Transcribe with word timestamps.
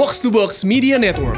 Box 0.00 0.16
to 0.24 0.32
Box 0.32 0.64
Media 0.64 0.96
Network. 0.96 1.36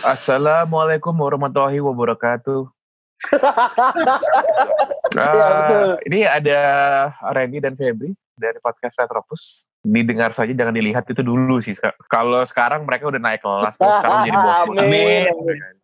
Assalamualaikum 0.00 1.12
warahmatullahi 1.12 1.84
wabarakatuh. 1.84 2.64
Betul. 5.12 6.00
ini 6.08 6.24
ada 6.24 6.60
Randy 7.28 7.60
dan 7.60 7.76
Febri 7.76 8.16
dari 8.40 8.56
podcast 8.64 8.96
Retropus. 8.96 9.68
Didengar 9.88 10.36
saja, 10.36 10.52
jangan 10.52 10.76
dilihat 10.76 11.08
itu 11.08 11.24
dulu 11.24 11.64
sih. 11.64 11.72
Kalau 12.12 12.44
sekarang 12.44 12.84
mereka 12.84 13.08
udah 13.08 13.16
naik 13.16 13.40
kelas, 13.40 13.72
terus 13.80 13.94
sekarang 14.04 14.20
jadi 14.28 14.36
bos. 14.36 14.56
Amin. 14.84 15.32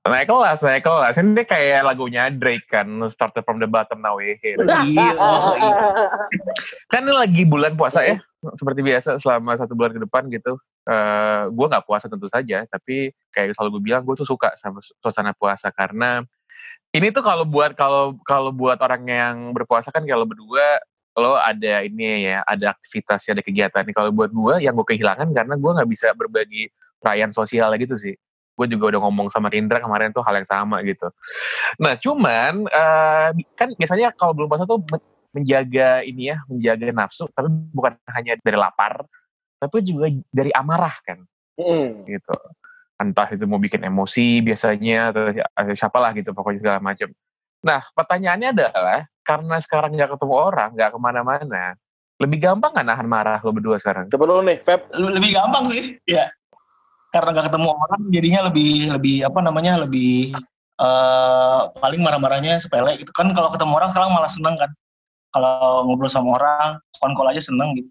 Naik 0.04 0.29
kelas, 0.29 0.58
naik 0.61 0.85
kelas. 0.85 1.14
Ini 1.17 1.43
kayak 1.49 1.80
lagunya 1.89 2.29
Drake 2.29 2.68
kan, 2.68 2.85
started 3.08 3.40
from 3.49 3.57
the 3.57 3.64
bottom 3.64 4.04
now 4.04 4.21
we're 4.21 4.36
here. 4.44 4.61
Iya, 4.61 5.17
oh, 5.17 5.57
iya. 5.57 5.77
Kan 6.93 7.08
ini 7.08 7.17
lagi 7.17 7.43
bulan 7.49 7.80
puasa 7.80 8.04
ya, 8.04 8.21
seperti 8.61 8.85
biasa 8.85 9.17
selama 9.17 9.57
satu 9.57 9.72
bulan 9.72 9.96
ke 9.96 10.00
depan 10.05 10.29
gitu. 10.29 10.61
eh 10.85 11.49
gue 11.49 11.64
nggak 11.64 11.89
puasa 11.89 12.13
tentu 12.13 12.29
saja, 12.29 12.68
tapi 12.68 13.08
kayak 13.32 13.57
selalu 13.57 13.80
gue 13.80 13.82
bilang 13.89 14.05
gue 14.05 14.21
tuh 14.21 14.29
suka 14.29 14.52
sama 14.61 14.85
su- 14.85 14.93
suasana 15.00 15.32
puasa 15.32 15.72
karena 15.72 16.21
ini 16.93 17.08
tuh 17.08 17.25
kalau 17.25 17.49
buat 17.49 17.72
kalau 17.72 18.21
kalau 18.22 18.52
buat 18.52 18.77
orang 18.85 19.02
yang 19.08 19.36
berpuasa 19.57 19.89
kan 19.89 20.05
kalau 20.05 20.29
berdua 20.29 20.79
lo 21.14 21.39
ada 21.39 21.86
ini 21.86 22.27
ya, 22.27 22.43
ada 22.43 22.75
aktivitas, 22.75 23.31
ada 23.31 23.43
kegiatan. 23.43 23.86
Kalau 23.95 24.11
buat 24.11 24.35
gue 24.35 24.67
yang 24.67 24.75
gue 24.75 24.86
kehilangan 24.95 25.31
karena 25.31 25.55
gue 25.55 25.71
nggak 25.71 25.91
bisa 25.91 26.11
berbagi 26.14 26.68
perayaan 26.99 27.31
sosial 27.31 27.71
gitu 27.79 27.95
sih. 27.95 28.14
Gue 28.55 28.67
juga 28.71 28.95
udah 28.95 29.00
ngomong 29.07 29.31
sama 29.31 29.50
Rindra 29.50 29.82
kemarin 29.82 30.11
tuh 30.11 30.22
hal 30.27 30.43
yang 30.43 30.49
sama 30.49 30.82
gitu. 30.82 31.11
Nah 31.79 31.95
cuman 31.99 32.66
eh, 32.66 33.28
kan 33.55 33.69
biasanya 33.78 34.14
kalau 34.14 34.34
belum 34.34 34.50
puasa 34.50 34.66
tuh 34.66 34.83
men- 34.91 35.11
menjaga 35.34 36.06
ini 36.06 36.30
ya, 36.30 36.38
menjaga 36.47 36.94
nafsu, 36.94 37.27
tapi 37.34 37.50
bukan 37.75 37.98
hanya 38.14 38.38
dari 38.38 38.55
lapar, 38.55 39.03
tapi 39.58 39.83
juga 39.83 40.06
dari 40.31 40.55
amarah 40.55 40.94
kan 41.03 41.22
Mm. 41.55 42.10
gitu. 42.10 42.34
Entah 42.98 43.31
itu 43.31 43.47
mau 43.47 43.62
bikin 43.62 43.83
emosi 43.86 44.42
biasanya 44.42 45.14
atau 45.14 45.75
siapalah 45.75 46.10
gitu 46.19 46.34
pokoknya 46.34 46.58
segala 46.62 46.78
macam. 46.83 47.10
Nah 47.62 47.83
pertanyaannya 47.94 48.50
adalah 48.55 49.06
karena 49.25 49.56
sekarang 49.58 49.97
nggak 49.97 50.14
ketemu 50.14 50.34
orang, 50.36 50.70
nggak 50.77 50.91
ke 50.94 50.98
mana-mana, 51.00 51.64
lebih 52.20 52.39
gampang 52.39 52.70
nggak 52.77 52.86
nahan 52.86 53.08
marah 53.08 53.39
lo 53.42 53.50
berdua 53.50 53.81
sekarang? 53.81 54.06
Coba 54.12 54.25
dulu 54.28 54.42
nih, 54.47 54.61
Feb. 54.62 54.92
lebih 54.94 55.31
gampang 55.34 55.64
sih 55.72 55.98
ya 56.06 56.31
karena 57.14 57.31
nggak 57.31 57.47
ketemu 57.47 57.69
orang 57.70 58.03
jadinya 58.11 58.41
lebih 58.50 58.72
lebih 58.91 59.16
apa 59.22 59.39
namanya 59.39 59.72
lebih 59.86 60.34
eh 60.75 61.61
paling 61.78 62.00
marah-marahnya 62.03 62.58
sepele 62.58 62.98
gitu. 62.98 63.11
Kan 63.14 63.31
kalau 63.31 63.50
ketemu 63.55 63.72
orang 63.78 63.91
sekarang 63.94 64.11
malah 64.11 64.31
seneng 64.31 64.55
kan. 64.58 64.70
Kalau 65.34 65.83
ngobrol 65.86 66.06
sama 66.11 66.38
orang 66.38 66.78
konkol 67.03 67.27
aja 67.31 67.42
seneng 67.42 67.75
gitu. 67.75 67.91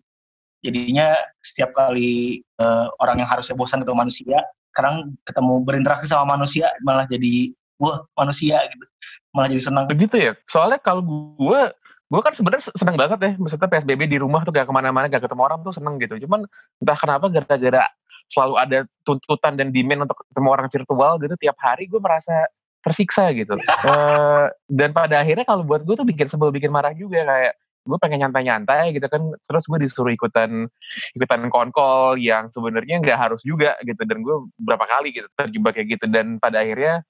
Jadinya 0.64 1.16
setiap 1.44 1.76
kali 1.76 2.40
eh, 2.40 2.88
orang 3.00 3.24
yang 3.24 3.30
harusnya 3.32 3.56
bosan 3.56 3.84
ketemu 3.84 4.08
manusia 4.08 4.40
sekarang 4.74 5.14
ketemu 5.22 5.54
berinteraksi 5.62 6.10
sama 6.10 6.34
manusia 6.34 6.74
malah 6.82 7.06
jadi 7.06 7.54
wah 7.78 8.02
manusia 8.18 8.58
gitu 8.74 8.86
malah 9.34 9.50
jadi 9.50 9.64
seneng 9.66 9.86
Begitu 9.90 10.16
ya. 10.16 10.32
Soalnya 10.46 10.80
kalau 10.80 11.02
gue, 11.04 11.62
gue 12.08 12.22
kan 12.22 12.34
sebenarnya 12.38 12.70
seneng 12.78 12.96
banget 12.96 13.20
ya. 13.20 13.32
Maksudnya 13.36 13.68
PSBB 13.68 14.02
di 14.06 14.18
rumah 14.22 14.46
tuh 14.46 14.54
gak 14.54 14.70
ke 14.70 14.74
mana-mana, 14.74 15.10
gak 15.10 15.26
ketemu 15.26 15.42
orang 15.44 15.60
tuh 15.66 15.74
seneng 15.74 15.98
gitu. 15.98 16.16
Cuman 16.24 16.46
entah 16.80 16.98
kenapa 16.98 17.26
gara-gara 17.34 17.90
selalu 18.32 18.56
ada 18.56 18.78
tuntutan 19.04 19.54
dan 19.60 19.74
demand 19.74 20.08
untuk 20.08 20.18
ketemu 20.26 20.48
orang 20.48 20.68
virtual 20.72 21.14
gitu 21.20 21.36
tiap 21.38 21.58
hari 21.60 21.90
gue 21.90 22.00
merasa 22.00 22.48
tersiksa 22.86 23.34
gitu. 23.36 23.58
Eh, 23.84 24.48
dan 24.72 24.96
pada 24.96 25.20
akhirnya 25.20 25.44
kalau 25.44 25.68
buat 25.68 25.84
gue 25.84 25.96
tuh 25.98 26.08
bikin 26.08 26.32
sebel, 26.32 26.56
bikin 26.56 26.72
marah 26.72 26.96
juga 26.96 27.20
kayak 27.28 27.54
gue 27.84 27.98
pengen 28.00 28.24
nyantai-nyantai 28.24 28.96
gitu 28.96 29.08
kan 29.12 29.36
terus 29.44 29.68
gue 29.68 29.76
disuruh 29.76 30.12
ikutan 30.16 30.72
ikutan 31.20 31.42
konkol 31.52 32.16
yang 32.16 32.48
sebenarnya 32.48 33.04
nggak 33.04 33.20
harus 33.20 33.44
juga 33.44 33.76
gitu 33.84 34.00
dan 34.08 34.24
gue 34.24 34.36
berapa 34.56 34.88
kali 34.88 35.12
gitu 35.12 35.28
terjebak 35.36 35.76
kayak 35.76 36.00
gitu 36.00 36.06
dan 36.08 36.40
pada 36.40 36.64
akhirnya 36.64 37.04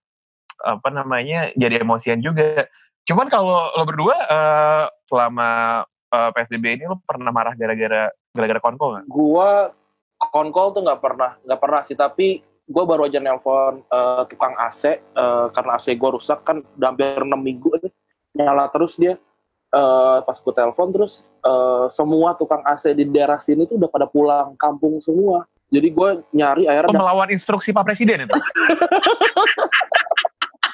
apa 0.61 0.89
namanya 0.93 1.49
jadi 1.57 1.81
emosian 1.81 2.21
juga. 2.21 2.67
Cuman 3.03 3.27
kalau 3.27 3.73
lo 3.73 3.83
berdua 3.83 4.15
eh, 4.15 4.85
selama 5.09 5.81
eh, 6.13 6.29
PSBB 6.35 6.65
ini 6.79 6.83
lo 6.87 7.01
pernah 7.03 7.33
marah 7.33 7.55
gara-gara 7.57 8.11
gara-gara 8.31 8.61
konkol 8.61 8.89
nggak? 8.97 9.05
Gua 9.09 9.73
konkol 10.31 10.71
tuh 10.71 10.81
nggak 10.85 11.01
pernah, 11.01 11.31
nggak 11.43 11.61
pernah 11.61 11.81
sih. 11.83 11.97
Tapi 11.97 12.39
gua 12.63 12.87
baru 12.87 13.09
aja 13.09 13.19
nelpon 13.19 13.83
eh, 13.83 14.23
tukang 14.31 14.55
AC 14.55 14.83
eh, 14.87 15.45
karena 15.51 15.71
AC 15.75 15.93
gua 15.99 16.15
rusak 16.15 16.45
kan 16.45 16.63
udah 16.79 16.87
hampir 16.93 17.21
6 17.21 17.33
minggu 17.33 17.69
nih. 17.83 17.93
nyala 18.33 18.65
terus 18.73 18.97
dia. 18.97 19.19
Eh, 19.73 20.17
pas 20.21 20.37
gue 20.37 20.53
telepon 20.53 20.93
terus 20.93 21.25
eh, 21.41 21.85
semua 21.89 22.37
tukang 22.37 22.61
AC 22.61 22.93
di 22.93 23.09
daerah 23.09 23.41
sini 23.41 23.65
tuh 23.65 23.81
udah 23.81 23.89
pada 23.89 24.05
pulang 24.05 24.53
kampung 24.53 25.01
semua. 25.01 25.49
Jadi 25.73 25.89
gue 25.89 26.09
nyari 26.29 26.69
Oh, 26.69 26.71
akhirnya 26.77 26.93
melawan 26.93 27.29
instruksi 27.33 27.73
Pak 27.73 27.81
Presiden 27.89 28.29
itu. 28.29 28.37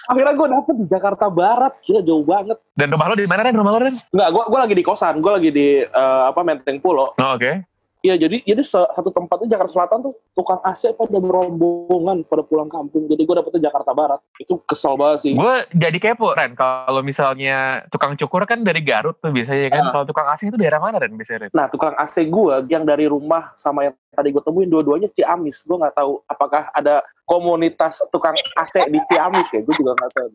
akhirnya 0.10 0.34
gue 0.34 0.48
dapet 0.50 0.76
di 0.82 0.86
Jakarta 0.90 1.26
Barat. 1.30 1.74
Gila 1.86 2.02
jauh 2.02 2.26
banget. 2.26 2.58
Dan 2.74 2.90
rumah 2.90 3.14
lo 3.14 3.16
di 3.16 3.30
mana 3.30 3.46
Ren? 3.46 3.54
Rumah 3.54 3.72
lo 3.72 3.80
Ren? 3.80 3.96
Enggak, 4.10 4.30
gue 4.34 4.44
gua 4.50 4.60
lagi 4.66 4.76
di 4.76 4.84
kosan, 4.84 5.22
gue 5.22 5.32
lagi 5.32 5.50
di 5.54 5.68
eh, 5.86 6.24
apa 6.26 6.42
Menteng 6.42 6.82
Pulo. 6.82 7.14
Oh, 7.14 7.32
Oke. 7.38 7.70
Iya, 8.00 8.16
jadi 8.16 8.40
jadi 8.48 8.64
satu 8.64 9.12
tempat 9.12 9.44
tuh 9.44 9.50
Jakarta 9.52 9.76
Selatan 9.76 10.00
tuh 10.00 10.16
tukang 10.32 10.64
AC 10.64 10.96
pada 10.96 11.20
berombongan 11.20 12.24
pada 12.24 12.48
pulang 12.48 12.72
kampung. 12.72 13.12
Jadi 13.12 13.28
gue 13.28 13.36
dapetnya 13.36 13.68
Jakarta 13.68 13.92
Barat. 13.92 14.24
Itu 14.40 14.64
kesel 14.64 14.96
banget 14.96 15.28
sih. 15.28 15.34
Gue 15.36 15.68
jadi 15.76 16.00
kepo 16.00 16.32
Ren. 16.32 16.56
Kalau 16.56 17.04
misalnya 17.04 17.84
tukang 17.92 18.16
cukur 18.16 18.48
kan 18.48 18.64
dari 18.64 18.80
Garut 18.88 19.20
tuh 19.20 19.36
biasanya 19.36 19.68
kan. 19.68 19.84
Ah. 19.84 19.92
Kalau 19.92 20.06
tukang 20.08 20.32
asing 20.32 20.48
itu 20.48 20.56
daerah 20.56 20.80
mana 20.80 20.96
Ren 20.96 21.12
biasanya 21.12 21.40
Ren? 21.48 21.52
Nah, 21.52 21.68
tukang 21.68 21.92
AC 22.00 22.24
gue 22.24 22.56
yang 22.72 22.88
dari 22.88 23.04
rumah 23.04 23.52
sama 23.60 23.92
yang 23.92 23.96
tadi 24.16 24.32
gue 24.32 24.44
temuin 24.48 24.72
dua-duanya 24.72 25.12
Ciamis. 25.12 25.68
Gue 25.68 25.76
nggak 25.84 26.00
tahu 26.00 26.24
apakah 26.24 26.72
ada 26.72 27.04
komunitas 27.30 28.02
tukang 28.10 28.34
AC 28.34 28.90
di 28.90 28.98
Ciamis 29.06 29.46
ya. 29.48 29.62
Gue 29.62 29.76
juga 29.76 29.94
nggak 29.94 30.12
tahu. 30.12 30.30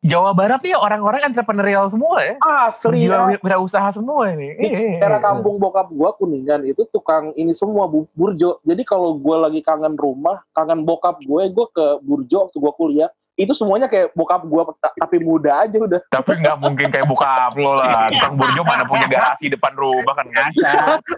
Jawa 0.00 0.32
Barat 0.32 0.62
nih 0.62 0.72
orang-orang 0.72 1.26
entrepreneurial 1.26 1.84
semua 1.86 2.24
ya. 2.24 2.34
Asli 2.40 3.04
Berjiwa 3.04 3.28
ya. 3.28 3.38
wirausaha 3.38 3.88
semua 3.92 4.30
ini. 4.30 4.54
Di 4.54 4.64
Iya, 4.64 4.78
iya, 4.78 4.98
daerah 4.98 5.20
iya. 5.20 5.26
kampung 5.28 5.58
bokap 5.58 5.90
gue 5.90 6.10
kuningan 6.16 6.64
itu 6.64 6.88
tukang 6.88 7.34
ini 7.34 7.52
semua 7.52 7.84
bu- 7.84 8.08
burjo. 8.10 8.56
Jadi 8.62 8.82
kalau 8.82 9.12
gue 9.12 9.36
lagi 9.36 9.60
kangen 9.60 9.92
rumah, 9.94 10.40
kangen 10.50 10.80
bokap 10.82 11.20
gue, 11.20 11.42
gue 11.46 11.66
ke 11.68 11.86
burjo 12.00 12.48
waktu 12.48 12.56
gue 12.56 12.72
kuliah. 12.74 13.10
Itu 13.34 13.54
semuanya 13.54 13.86
kayak 13.86 14.14
bokap 14.14 14.42
gue 14.42 14.62
tapi 14.96 15.16
muda 15.20 15.62
aja 15.62 15.76
udah. 15.76 16.00
Tapi 16.08 16.42
nggak 16.42 16.56
mungkin 16.56 16.88
kayak 16.88 17.06
buka 17.06 17.52
lo 17.54 17.76
lah. 17.76 18.06
Tukang 18.10 18.34
burjo 18.34 18.62
mana 18.62 18.82
punya 18.82 19.06
garasi 19.06 19.46
depan 19.46 19.74
rumah 19.74 20.14
kan 20.14 20.26
biasa 20.26 20.68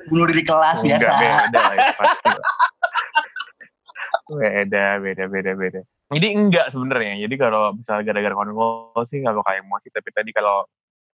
bunuh 0.09 0.27
diri 0.27 0.43
kelas 0.43 0.83
Enggak, 0.83 0.99
biasa 0.99 1.13
beda 1.15 1.61
lah. 1.63 1.77
Beda 4.31 4.87
beda 5.03 5.25
beda 5.27 5.53
beda. 5.59 5.81
Jadi 6.11 6.27
enggak 6.35 6.67
sebenarnya. 6.71 7.27
Jadi 7.27 7.35
kalau 7.39 7.75
misalnya 7.75 8.03
gara-gara 8.07 8.35
konkol 8.35 9.03
sih 9.07 9.19
nggak 9.23 9.35
bakal 9.35 9.55
emosi. 9.59 9.89
Tapi 9.91 10.09
tadi 10.15 10.31
kalau 10.31 10.67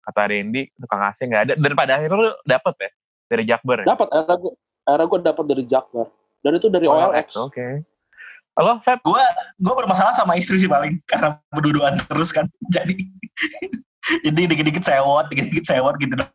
kata 0.06 0.22
Randy 0.32 0.62
tukang 0.76 1.02
AC 1.04 1.20
nggak 1.24 1.44
ada. 1.48 1.54
Dan 1.56 1.72
pada 1.76 1.92
akhirnya 2.00 2.18
lu 2.20 2.32
dapet 2.44 2.74
ya? 2.80 2.90
Dari 3.26 3.44
Jakbar 3.50 3.78
ya? 3.82 3.86
Dapat, 3.90 4.08
akhirnya 4.14 4.38
gue, 4.38 4.54
akhirnya 4.86 5.06
gue 5.10 5.20
dapat 5.26 5.46
dari 5.50 5.64
Jakbar. 5.66 6.08
Dan 6.46 6.52
itu 6.62 6.68
dari 6.70 6.86
OLX. 6.86 7.28
oke. 7.42 7.68
Halo 8.56 8.80
Feb? 8.80 9.04
Gue 9.04 9.24
gue 9.60 9.74
bermasalah 9.76 10.16
sama 10.16 10.40
istri 10.40 10.62
sih 10.62 10.70
paling. 10.70 11.02
Karena 11.10 11.36
berduaan 11.52 12.00
terus 12.08 12.32
kan. 12.32 12.48
Jadi 12.76 12.96
jadi 14.06 14.42
dikit-dikit 14.46 14.84
sewot 14.86 15.26
dikit-dikit 15.34 15.66
sewot 15.66 15.98
gitu 15.98 16.14
dong 16.14 16.30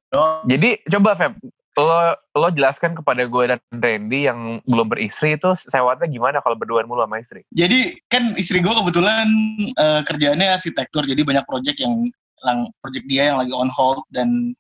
jadi 0.47 0.83
coba 0.91 1.15
Feb 1.15 1.39
lo 1.81 2.15
lo 2.37 2.49
jelaskan 2.53 2.93
kepada 2.95 3.25
gue 3.25 3.45
dan 3.51 3.59
Randy 3.73 4.29
yang 4.29 4.61
belum 4.65 4.87
beristri 4.91 5.37
itu 5.37 5.53
sewatnya 5.57 6.07
gimana 6.07 6.39
kalau 6.45 6.57
berduaan 6.57 6.87
mulu 6.87 7.05
sama 7.05 7.21
istri? 7.21 7.45
Jadi 7.53 8.01
kan 8.11 8.37
istri 8.37 8.61
gue 8.61 8.75
kebetulan 8.75 9.27
eh, 9.75 10.01
kerjaannya 10.05 10.57
arsitektur 10.57 11.09
jadi 11.09 11.21
banyak 11.25 11.45
project 11.49 11.79
yang 11.83 12.09
lang 12.41 12.73
project 12.81 13.05
dia 13.05 13.33
yang 13.33 13.39
lagi 13.41 13.53
on 13.53 13.69
hold 13.69 14.01
dan 14.13 14.57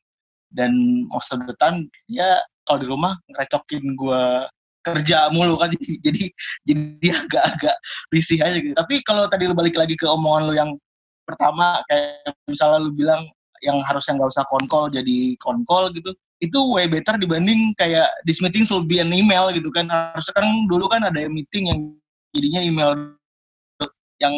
dan 0.52 0.72
most 1.08 1.32
of 1.32 1.40
the 1.48 1.56
time 1.56 1.88
ya 2.10 2.40
kalau 2.68 2.78
di 2.82 2.88
rumah 2.90 3.16
ngerecokin 3.32 3.96
gue 3.96 4.22
kerja 4.80 5.28
mulu 5.32 5.60
kan. 5.60 5.68
Jadi 6.06 6.32
jadi 6.64 6.82
dia 7.00 7.14
agak-agak 7.20 7.76
risih 8.08 8.40
aja 8.40 8.56
gitu. 8.56 8.72
Tapi 8.72 9.04
kalau 9.04 9.28
tadi 9.28 9.44
lu 9.44 9.52
balik 9.52 9.76
lagi 9.76 9.92
ke 9.92 10.08
omongan 10.08 10.42
lu 10.48 10.54
yang 10.56 10.70
pertama 11.28 11.84
kayak 11.86 12.32
misalnya 12.48 12.80
lu 12.80 12.90
bilang 12.96 13.22
yang 13.60 13.76
harusnya 13.84 14.16
nggak 14.16 14.32
usah 14.32 14.44
konkol 14.48 14.88
jadi 14.88 15.36
konkol 15.36 15.92
gitu 15.92 16.16
itu 16.40 16.58
way 16.72 16.88
better 16.88 17.20
dibanding 17.20 17.76
kayak 17.76 18.08
this 18.24 18.40
meeting 18.40 18.64
should 18.64 18.88
be 18.88 18.98
an 18.98 19.12
email 19.12 19.52
gitu 19.52 19.68
kan 19.68 19.84
harusnya 19.86 20.34
kan 20.34 20.46
dulu 20.66 20.88
kan 20.88 21.04
ada 21.04 21.28
meeting 21.28 21.68
yang 21.68 21.80
jadinya 22.32 22.60
email 22.64 22.90
yang 24.20 24.34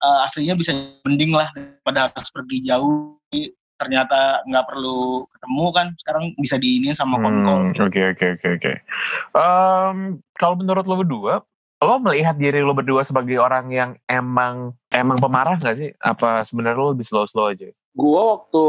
eh, 0.00 0.26
aslinya 0.26 0.54
bisa 0.54 0.70
mending 1.02 1.34
lah 1.34 1.50
daripada 1.50 2.10
harus 2.14 2.30
pergi 2.30 2.62
jauh 2.66 3.18
ternyata 3.80 4.44
nggak 4.44 4.66
perlu 4.68 5.24
ketemu 5.32 5.64
kan 5.72 5.86
sekarang 5.96 6.24
bisa 6.36 6.60
diinin 6.60 6.92
sama 6.92 7.16
konkol 7.16 7.72
Hmm, 7.72 7.88
Oke 7.88 8.12
oke 8.12 8.26
oke 8.36 8.48
oke. 8.60 8.72
Kalau 10.36 10.54
menurut 10.60 10.84
lo 10.84 11.00
berdua, 11.00 11.40
lo 11.80 11.96
melihat 12.04 12.36
diri 12.36 12.60
lo 12.60 12.76
berdua 12.76 13.08
sebagai 13.08 13.40
orang 13.40 13.72
yang 13.72 13.90
emang 14.04 14.76
emang 14.92 15.16
pemarah 15.16 15.56
gak 15.56 15.80
sih? 15.80 15.90
Apa 15.96 16.44
sebenarnya 16.44 16.76
lo 16.76 16.92
lebih 16.92 17.08
slow-slow 17.08 17.56
aja? 17.56 17.72
Gue 17.90 18.20
waktu 18.22 18.64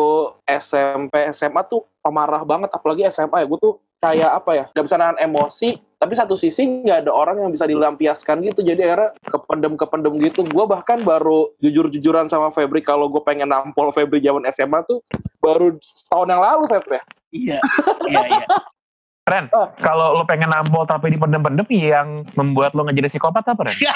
SMP 0.49 1.13
SMA 1.31 1.61
tuh 1.69 1.85
pemarah 2.01 2.41
banget 2.41 2.73
apalagi 2.73 3.05
SMA 3.13 3.43
ya 3.43 3.47
gue 3.47 3.59
tuh 3.61 3.73
kayak 4.01 4.31
apa 4.33 4.51
ya 4.57 4.65
gak 4.73 4.85
bisa 4.89 4.97
nahan 4.97 5.17
emosi 5.21 5.77
tapi 6.01 6.17
satu 6.17 6.33
sisi 6.33 6.65
nggak 6.65 7.05
ada 7.05 7.13
orang 7.13 7.37
yang 7.45 7.53
bisa 7.53 7.69
dilampiaskan 7.69 8.41
gitu 8.41 8.65
jadi 8.65 8.89
akhirnya 8.89 9.09
kependem 9.21 9.77
kependem 9.77 10.13
gitu 10.25 10.41
gue 10.41 10.65
bahkan 10.65 10.97
baru 11.05 11.53
jujur 11.61 11.93
jujuran 11.93 12.25
sama 12.25 12.49
Febri 12.49 12.81
kalau 12.81 13.05
gue 13.05 13.21
pengen 13.21 13.53
nampol 13.53 13.93
Febri 13.93 14.17
zaman 14.17 14.41
SMA 14.49 14.81
tuh 14.89 15.05
baru 15.37 15.77
setahun 15.77 16.25
yang 16.33 16.41
lalu 16.41 16.65
Feb 16.65 16.85
ya 16.89 17.03
Iya, 17.31 17.59
iya, 18.11 18.21
iya. 18.27 18.45
Ren, 19.23 19.47
Ah. 19.53 19.69
kalau 19.79 20.17
lo 20.19 20.25
pengen 20.27 20.49
nampol 20.51 20.83
tapi 20.83 21.13
dipendem-pendem 21.13 21.63
yang 21.71 22.25
membuat 22.33 22.73
lo 22.73 22.83
ngejadi 22.83 23.07
psikopat 23.07 23.45
apa 23.47 23.69
Ren? 23.69 23.77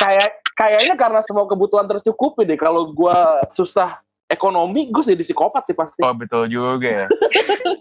kayak 0.00 0.39
kayaknya 0.60 0.94
karena 1.00 1.20
semua 1.24 1.48
kebutuhan 1.48 1.88
tercukupi 1.88 2.44
deh 2.44 2.60
kalau 2.60 2.92
gue 2.92 3.18
susah 3.56 3.96
ekonomi 4.28 4.92
gue 4.92 5.02
jadi 5.02 5.24
psikopat 5.24 5.64
sih 5.66 5.74
pasti 5.74 6.04
Oh 6.04 6.12
betul 6.14 6.46
juga 6.46 6.86
ya. 6.86 7.06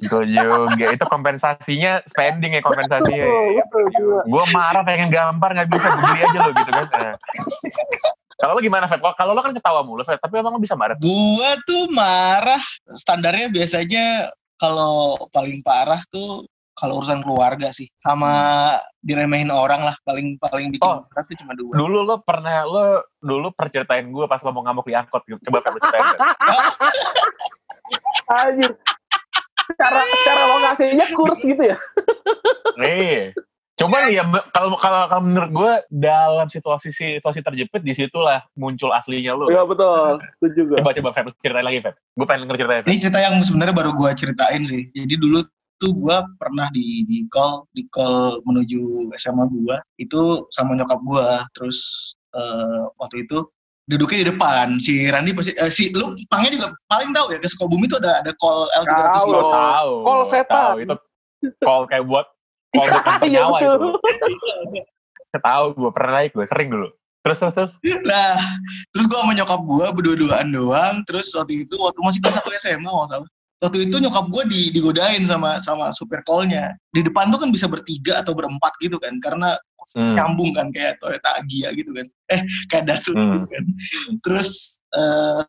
betul 0.02 0.24
juga. 0.26 0.86
Itu 0.96 1.06
kompensasinya 1.06 2.02
spending 2.10 2.58
ya 2.58 2.62
kompensasinya. 2.64 3.26
ya. 3.28 3.64
betul 3.68 3.86
juga 3.94 4.20
Gue 4.26 4.44
marah 4.56 4.82
pengen 4.88 5.14
gampar 5.14 5.54
nggak 5.54 5.70
bisa 5.70 5.88
gue 5.94 6.02
beli 6.10 6.20
aja 6.24 6.40
lo 6.40 6.52
gitu 6.56 6.72
kan. 6.72 6.88
Nah. 6.90 7.16
Kalau 8.40 8.56
lo 8.56 8.62
gimana 8.64 8.88
Feb? 8.88 9.04
Kalau 9.04 9.36
lo 9.36 9.42
kan 9.44 9.52
ketawa 9.52 9.84
mulu 9.84 10.02
Feb, 10.08 10.18
tapi 10.24 10.40
emang 10.40 10.56
lo 10.56 10.62
bisa 10.64 10.74
marah? 10.74 10.96
Gua 10.96 11.60
tuh 11.68 11.92
marah 11.92 12.64
standarnya 12.96 13.52
biasanya 13.52 14.32
kalau 14.56 15.20
paling 15.30 15.60
parah 15.60 16.00
tuh 16.08 16.48
kalau 16.80 17.04
urusan 17.04 17.20
keluarga 17.20 17.76
sih 17.76 17.92
sama 18.00 18.32
diremehin 19.04 19.52
orang 19.52 19.84
lah 19.84 19.96
paling 20.08 20.40
paling 20.40 20.72
bikin 20.72 20.88
Oh. 20.88 21.04
marah 21.04 21.24
tuh 21.28 21.36
cuma 21.36 21.52
dua. 21.54 21.76
Dulu 21.76 22.00
lo 22.08 22.16
pernah 22.24 22.64
lo 22.64 23.04
dulu 23.20 23.52
perceritain 23.52 24.08
gue 24.08 24.26
pas 24.26 24.40
lo 24.40 24.56
mau 24.56 24.64
ngamuk 24.64 24.88
di 24.88 24.96
angkot 24.96 25.22
gitu. 25.28 25.40
Coba 25.52 25.60
lo 25.68 25.78
ceritain. 25.84 26.08
Anjir 28.30 28.72
cara 29.78 30.02
cara 30.26 30.42
lo 30.50 30.56
ngasihnya 30.66 31.06
kurs 31.14 31.42
gitu 31.46 31.62
ya 31.62 31.78
Nih, 32.80 33.36
coba 33.76 34.08
nih 34.08 34.18
ya 34.18 34.24
kalau 34.50 34.74
kalau 34.80 35.06
kalau 35.12 35.24
menurut 35.24 35.52
gue 35.52 35.72
dalam 35.92 36.48
situasi 36.48 36.90
situasi 36.90 37.44
terjepit 37.44 37.84
di 37.84 37.92
situlah 37.92 38.48
muncul 38.56 38.90
aslinya 38.96 39.36
lo. 39.36 39.52
Iya 39.52 39.68
betul 39.68 40.24
itu 40.40 40.64
juga 40.64 40.80
Coba 40.80 40.92
coba 40.96 41.10
Feb 41.12 41.28
ceritain 41.44 41.66
lagi 41.68 41.80
Feb. 41.84 41.96
Gue 42.16 42.26
pengen 42.26 42.42
denger 42.48 42.58
ceritanya. 42.64 42.82
Feb. 42.82 42.90
Ini 42.90 42.98
cerita 42.98 43.20
yang 43.20 43.36
sebenarnya 43.44 43.76
baru 43.76 43.92
gua 43.94 44.10
ceritain 44.16 44.62
sih. 44.64 44.88
Jadi 44.96 45.16
dulu 45.20 45.44
tuh 45.80 45.96
gua 45.96 46.28
pernah 46.36 46.68
di 46.70 47.08
di 47.08 47.26
call 47.32 47.66
di 47.72 47.88
call 47.88 48.44
menuju 48.44 49.10
SMA 49.16 49.48
gua 49.48 49.80
itu 49.96 50.46
sama 50.52 50.76
nyokap 50.76 51.00
gua. 51.02 51.48
Terus 51.56 52.12
eh, 52.36 52.84
waktu 53.00 53.26
itu 53.26 53.48
duduknya 53.90 54.22
di 54.22 54.28
depan 54.36 54.78
si 54.78 55.10
Randi 55.10 55.34
pasti 55.34 55.52
eh, 55.58 55.72
si 55.74 55.90
lu 55.90 56.14
pangnya 56.30 56.54
juga 56.54 56.68
paling 56.86 57.10
tahu 57.10 57.34
ya 57.34 57.42
ke 57.42 57.48
Sukabumi 57.50 57.90
itu 57.90 57.98
ada 57.98 58.22
ada 58.22 58.32
call 58.38 58.70
L300 58.70 59.16
Tahu. 59.18 59.30
Lo 59.34 59.42
tahu. 59.50 59.94
Call 60.06 60.22
setan. 60.30 60.62
Tahu 60.62 60.78
itu 60.84 60.96
call 61.64 61.82
kayak 61.90 62.06
buat 62.06 62.26
call 62.76 62.88
bukan 62.94 63.14
Iya, 63.32 63.42
betul. 63.50 63.76
itu. 64.78 65.38
Tahu 65.42 65.66
gue 65.74 65.92
pernah 65.94 66.12
naik 66.22 66.32
gue 66.38 66.46
sering 66.46 66.70
dulu. 66.70 66.90
Terus 67.20 67.38
terus 67.44 67.54
terus. 67.54 67.74
Nah, 68.08 68.40
terus 68.96 69.06
gua 69.12 69.28
sama 69.28 69.36
nyokap 69.36 69.60
gua 69.68 69.88
berdua-duaan 69.92 70.48
doang. 70.56 70.96
Terus 71.04 71.28
waktu 71.36 71.68
itu 71.68 71.76
waktu 71.76 72.00
masih 72.00 72.20
kelas 72.24 72.36
satu 72.40 72.50
SMA 72.64 72.88
waktu 72.88 73.28
Waktu 73.60 73.92
itu 73.92 74.00
nyokap 74.00 74.26
gua 74.32 74.44
di, 74.48 74.72
digodain 74.72 75.28
sama 75.28 75.60
sama 75.60 75.92
supir 75.92 76.24
call-nya. 76.24 76.80
Di 76.96 77.04
depan 77.04 77.28
tuh 77.28 77.44
kan 77.44 77.52
bisa 77.52 77.68
bertiga 77.68 78.24
atau 78.24 78.32
berempat 78.32 78.72
gitu 78.80 78.96
kan, 79.00 79.16
karena 79.20 79.56
Hmm. 79.98 80.14
nyambung 80.14 80.54
kan 80.54 80.70
kayak 80.70 81.02
Toyota 81.02 81.42
Agya 81.42 81.74
gitu 81.74 81.90
kan. 81.98 82.06
Eh, 82.38 82.42
kayak 82.70 82.84
Datsun 82.86 83.18
Hmm. 83.18 83.32
gitu 83.42 83.48
kan. 83.50 83.64
Terus 84.22 84.50
eh 84.94 85.42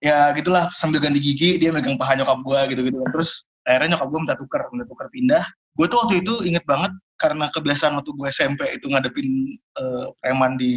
ya 0.00 0.32
gitulah 0.32 0.72
sambil 0.72 1.04
ganti 1.04 1.20
gigi 1.20 1.60
dia 1.60 1.68
megang 1.68 2.00
paha 2.00 2.16
nyokap 2.16 2.38
gua 2.42 2.64
gitu-gitu 2.64 2.96
kan. 3.04 3.10
Terus 3.12 3.44
akhirnya 3.60 3.94
nyokap 3.94 4.08
gua 4.08 4.18
minta 4.24 4.36
tuker, 4.40 4.60
minta 4.72 4.84
tuker 4.88 5.08
pindah. 5.12 5.44
Gue 5.74 5.86
tuh 5.90 5.98
waktu 6.00 6.22
itu 6.22 6.32
inget 6.46 6.62
banget 6.64 6.94
karena 7.18 7.50
kebiasaan 7.50 7.98
waktu 7.98 8.10
gue 8.14 8.28
SMP 8.30 8.62
itu 8.78 8.86
ngadepin 8.86 9.26
eh, 9.58 10.06
preman 10.22 10.54
di 10.54 10.74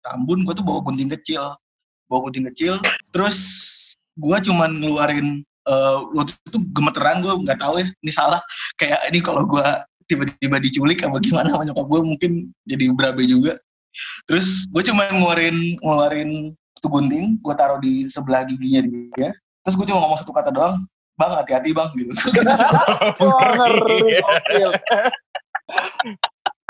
Tambun, 0.00 0.46
gue 0.46 0.54
tuh 0.54 0.62
bawa 0.62 0.80
gunting 0.86 1.10
kecil, 1.18 1.50
bawa 2.06 2.30
gunting 2.30 2.46
kecil. 2.54 2.78
Terus 3.10 3.36
gue 4.14 4.36
cuman 4.46 4.70
ngeluarin 4.80 5.42
eh, 5.66 5.96
waktu 6.14 6.32
itu 6.46 6.58
gemeteran 6.72 7.20
gue 7.22 7.32
nggak 7.46 7.58
tahu 7.60 7.74
ya 7.82 7.86
ini 7.90 8.12
salah. 8.14 8.40
Kayak 8.78 9.00
ini 9.10 9.18
kalau 9.20 9.42
gue 9.44 9.66
tiba-tiba 10.06 10.56
diculik 10.62 11.02
apa 11.02 11.18
gimana 11.18 11.50
sama 11.50 11.66
nyokap 11.66 11.86
gue 11.86 12.00
mungkin 12.02 12.32
jadi 12.62 12.84
berabe 12.94 13.26
juga. 13.26 13.58
Terus 14.28 14.68
gue 14.70 14.82
cuma 14.86 15.08
ngeluarin 15.10 15.80
ngeluarin 15.82 16.30
tuh 16.78 16.90
gunting 16.92 17.40
gue 17.40 17.54
taruh 17.56 17.78
di 17.82 18.06
sebelah 18.06 18.46
giginya 18.46 18.82
dia. 18.86 19.30
Terus 19.66 19.74
gue 19.74 19.86
cuma 19.90 19.98
ngomong 20.06 20.18
satu 20.22 20.30
kata 20.30 20.54
doang 20.54 20.78
bang 21.16 21.32
hati-hati 21.32 21.70
bang 21.72 21.88
gitu. 21.96 22.12
Ngeri 23.76 23.98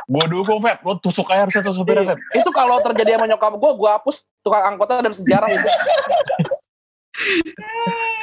gue 0.07 0.25
dukung 0.31 0.63
Feb. 0.63 0.79
Lo 0.87 0.95
tusuk 1.03 1.27
aja 1.35 1.45
harusnya 1.45 1.75
supirnya 1.75 2.15
Feb. 2.15 2.19
itu 2.39 2.51
kalau 2.55 2.79
terjadi 2.79 3.19
sama 3.19 3.27
nyokap 3.27 3.53
gue 3.59 3.73
gue 3.75 3.91
hapus 3.91 4.23
tukang 4.41 4.65
angkotnya 4.75 5.03
dan 5.03 5.15
sejarah. 5.15 5.49
itu 5.51 5.67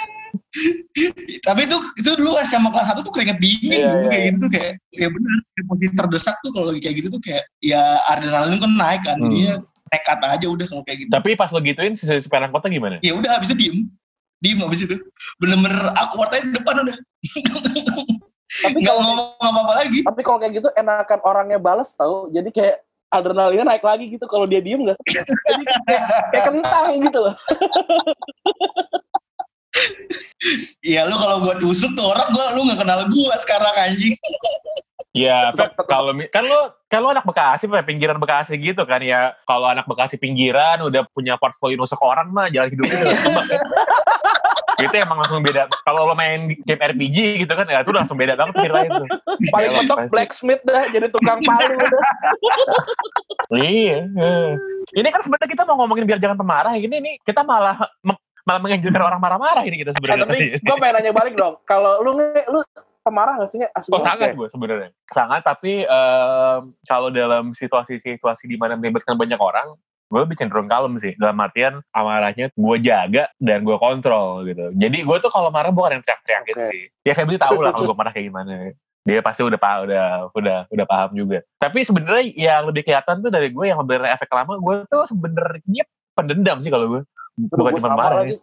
tapi 1.41 1.65
itu 1.65 1.77
itu 1.97 2.09
dulu 2.13 2.38
SMA 2.45 2.69
kelas 2.69 2.88
satu 2.94 3.01
tuh 3.01 3.13
keringet 3.13 3.41
dingin 3.41 3.81
Iya, 3.81 3.89
dulu, 3.89 3.97
iya, 3.97 4.09
kayak 4.09 4.23
gitu 4.23 4.38
tuh 4.38 4.51
kayak 4.53 4.73
ya 4.94 5.07
benar 5.09 5.38
posisi 5.65 5.94
terdesak 5.97 6.35
tuh 6.45 6.51
kalau 6.53 6.65
lagi 6.69 6.81
kayak 6.85 6.95
gitu 7.01 7.07
tuh 7.09 7.21
kayak 7.21 7.44
ya 7.57 7.81
adrenalin 8.07 8.57
kan 8.61 8.71
naik 8.77 9.01
kan 9.01 9.17
Hmm. 9.17 9.31
dia 9.33 9.53
nekat 9.94 10.19
aja 10.25 10.45
udah 10.50 10.65
kalau 10.65 10.81
kayak 10.81 11.05
gitu. 11.05 11.09
Tapi 11.13 11.29
pas 11.38 11.50
lo 11.53 11.61
gituin 11.61 11.94
si 11.94 12.09
supir 12.09 12.41
angkotnya 12.41 12.69
gimana? 12.73 12.95
ya 13.05 13.13
udah 13.13 13.38
habis 13.38 13.53
itu 13.53 13.57
diem. 13.61 13.77
Diem 14.41 14.57
habis 14.65 14.81
itu. 14.83 14.97
Bener-bener 15.38 15.94
aku 15.94 16.17
wartanya 16.17 16.50
di 16.50 16.53
depan 16.57 16.81
udah. 16.81 16.97
Tapi 18.53 18.77
nggak 18.81 18.94
kalau 18.94 19.01
ngomong 19.05 19.38
apa-apa 19.38 19.73
lagi. 19.85 20.00
Tapi 20.01 20.21
kalau 20.25 20.38
kayak 20.41 20.53
gitu 20.57 20.69
enakan 20.73 21.19
orangnya 21.21 21.57
balas 21.61 21.94
tau. 21.94 22.25
Jadi 22.33 22.50
kayak 22.50 22.81
adrenalinnya 23.13 23.69
naik 23.69 23.85
lagi 23.85 24.09
gitu. 24.09 24.25
Kalau 24.25 24.50
dia 24.50 24.65
diem 24.65 24.81
nggak? 24.81 24.97
Kayak, 25.85 26.05
kayak 26.33 26.45
kentang 26.50 26.85
gitu 26.97 27.19
loh 27.21 27.35
ya 30.83 31.07
lu 31.07 31.15
kalau 31.15 31.39
gua 31.44 31.56
tusuk 31.56 31.91
tuh 31.95 32.12
orang 32.12 32.27
gua 32.31 32.51
lu 32.56 32.68
nggak 32.68 32.80
kenal 32.83 33.00
gua 33.07 33.35
sekarang 33.39 33.75
anjing 33.77 34.15
Ya, 35.13 35.53
tetep. 35.53 35.85
kalau 35.85 36.09
kan 36.33 36.41
lo 36.41 36.74
kan 36.89 36.97
lo 37.06 37.13
anak 37.13 37.21
Bekasi, 37.21 37.69
pinggiran 37.85 38.18
Bekasi 38.18 38.57
gitu 38.57 38.81
kan 38.81 38.97
ya. 38.97 39.38
Kalau 39.45 39.69
anak 39.69 39.86
Bekasi 39.86 40.17
pinggiran 40.17 40.81
udah 40.81 41.05
punya 41.13 41.38
portfolio 41.38 41.77
nusuk 41.77 42.01
orang 42.01 42.34
mah 42.34 42.50
jalan 42.50 42.74
hidupnya 42.74 42.98
udah 42.98 43.13
ya. 43.13 43.62
itu 44.89 44.96
emang 45.05 45.22
langsung 45.22 45.46
beda. 45.46 45.69
Kalau 45.86 46.10
lo 46.10 46.17
main 46.17 46.50
di 46.50 46.57
game 46.65 46.81
RPG 46.81 47.46
gitu 47.46 47.53
kan, 47.53 47.69
ya 47.69 47.86
itu 47.86 47.93
langsung 47.93 48.17
beda 48.17 48.34
banget 48.34 48.57
ceritanya 48.57 48.89
tuh. 49.05 49.07
paling 49.53 49.69
Iya, 49.69 49.77
mentok 49.86 50.00
blacksmith 50.10 50.62
dah 50.65 50.84
jadi 50.89 51.07
tukang 51.13 51.39
palu 51.46 51.74
udah 51.77 52.01
Iya. 53.53 54.00
eh. 54.17 54.50
Ini 54.98 55.07
kan 55.13 55.22
sebenarnya 55.22 55.46
kita 55.46 55.62
mau 55.69 55.77
ngomongin 55.86 56.10
biar 56.10 56.17
jangan 56.17 56.41
pemarah. 56.41 56.74
Ini 56.74 56.89
nih 56.89 57.15
kita 57.22 57.46
malah 57.46 57.77
malah 58.43 58.59
menganjurkan 58.59 59.01
orang 59.01 59.19
marah-marah 59.19 59.63
ini 59.63 59.75
kita 59.77 59.91
Eh, 59.91 59.95
sebenarnya. 59.95 60.25
tapi 60.25 60.39
gue 60.65 60.75
pengen 60.77 60.93
nanya 60.97 61.12
balik 61.12 61.33
dong 61.33 61.55
kalau 61.63 62.00
lu 62.00 62.12
lu 62.21 62.59
pemarah 63.00 63.35
gak 63.35 63.50
sih? 63.50 63.59
Asli 63.59 63.91
Oh 63.91 64.00
sangat 64.00 64.31
ya? 64.31 64.33
gue 64.33 64.47
sebenarnya 64.47 64.89
sangat 65.07 65.41
tapi 65.41 65.83
em, 65.83 66.59
kalau 66.83 67.07
dalam 67.07 67.51
situasi-situasi 67.51 68.45
di 68.45 68.55
mana 68.55 68.73
melibatkan 68.73 69.13
banyak 69.13 69.35
orang 69.35 69.75
gue 70.05 70.19
lebih 70.19 70.38
cenderung 70.38 70.67
kalem 70.67 70.93
sih 70.97 71.12
dalam 71.17 71.35
artian 71.38 71.81
amarahnya 71.89 72.47
gue 72.50 72.75
jaga 72.79 73.27
dan 73.38 73.63
gue 73.63 73.75
kontrol 73.75 74.45
gitu 74.45 74.69
jadi 74.73 74.97
gue 75.00 75.17
tuh 75.19 75.27
kalau 75.27 75.50
marah 75.50 75.71
bukan 75.71 75.97
yang 75.97 76.03
teriak-teriakin 76.03 76.55
Oke. 76.55 76.67
sih 76.69 76.83
ya 77.01 77.12
Febri 77.12 77.35
tahu 77.35 77.59
lah 77.59 77.71
kalau 77.75 77.89
gue 77.89 77.97
marah 77.97 78.12
kayak 78.12 78.29
gimana 78.29 78.71
dia 79.03 79.19
pasti 79.19 79.41
udah 79.41 79.57
paham 79.57 79.79
udah 79.83 80.05
udah 80.31 80.57
udah 80.69 80.85
paham 80.85 81.12
juga 81.12 81.41
tapi 81.57 81.81
sebenarnya 81.81 82.23
yang 82.29 82.63
lebih 82.63 82.85
kelihatan 82.85 83.19
tuh 83.19 83.31
dari 83.31 83.50
gue 83.50 83.65
yang 83.65 83.81
bener 83.81 84.07
efek 84.12 84.29
lama 84.29 84.55
gue 84.55 84.75
tuh 84.85 85.03
sebenarnya 85.03 85.83
pendendam 86.13 86.62
sih 86.62 86.69
kalau 86.69 86.88
gue 86.88 87.01
bukan 87.37 87.71
cuma 87.81 87.97
marah 87.97 88.23
ya. 88.29 88.37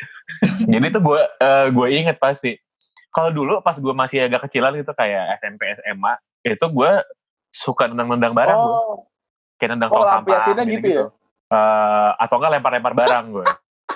jadi 0.67 0.87
tuh 0.91 1.03
gue 1.03 1.21
eh, 1.21 1.67
gue 1.71 1.87
inget 1.95 2.17
pasti. 2.19 2.59
Kalau 3.11 3.35
dulu 3.35 3.59
pas 3.59 3.75
gue 3.75 3.95
masih 3.95 4.23
agak 4.23 4.47
kecilan 4.47 4.71
gitu 4.79 4.95
kayak 4.95 5.43
SMP 5.43 5.67
SMA 5.79 6.13
itu 6.47 6.67
gue 6.71 6.91
suka 7.51 7.91
nendang-nendang 7.91 8.35
barang 8.35 8.59
gue 8.59 8.75
oh. 8.75 8.99
Kayak 9.59 9.71
nendang 9.77 9.91
Oh, 9.93 9.99
tong 10.01 10.09
sampah 10.09 10.19
lampiasinnya 10.25 10.65
gitu 10.71 10.89
ya? 10.89 11.05
Eh, 11.51 12.11
atau 12.23 12.35
enggak 12.39 12.53
lempar-lempar 12.55 12.95
barang 12.95 13.25
gue 13.35 13.47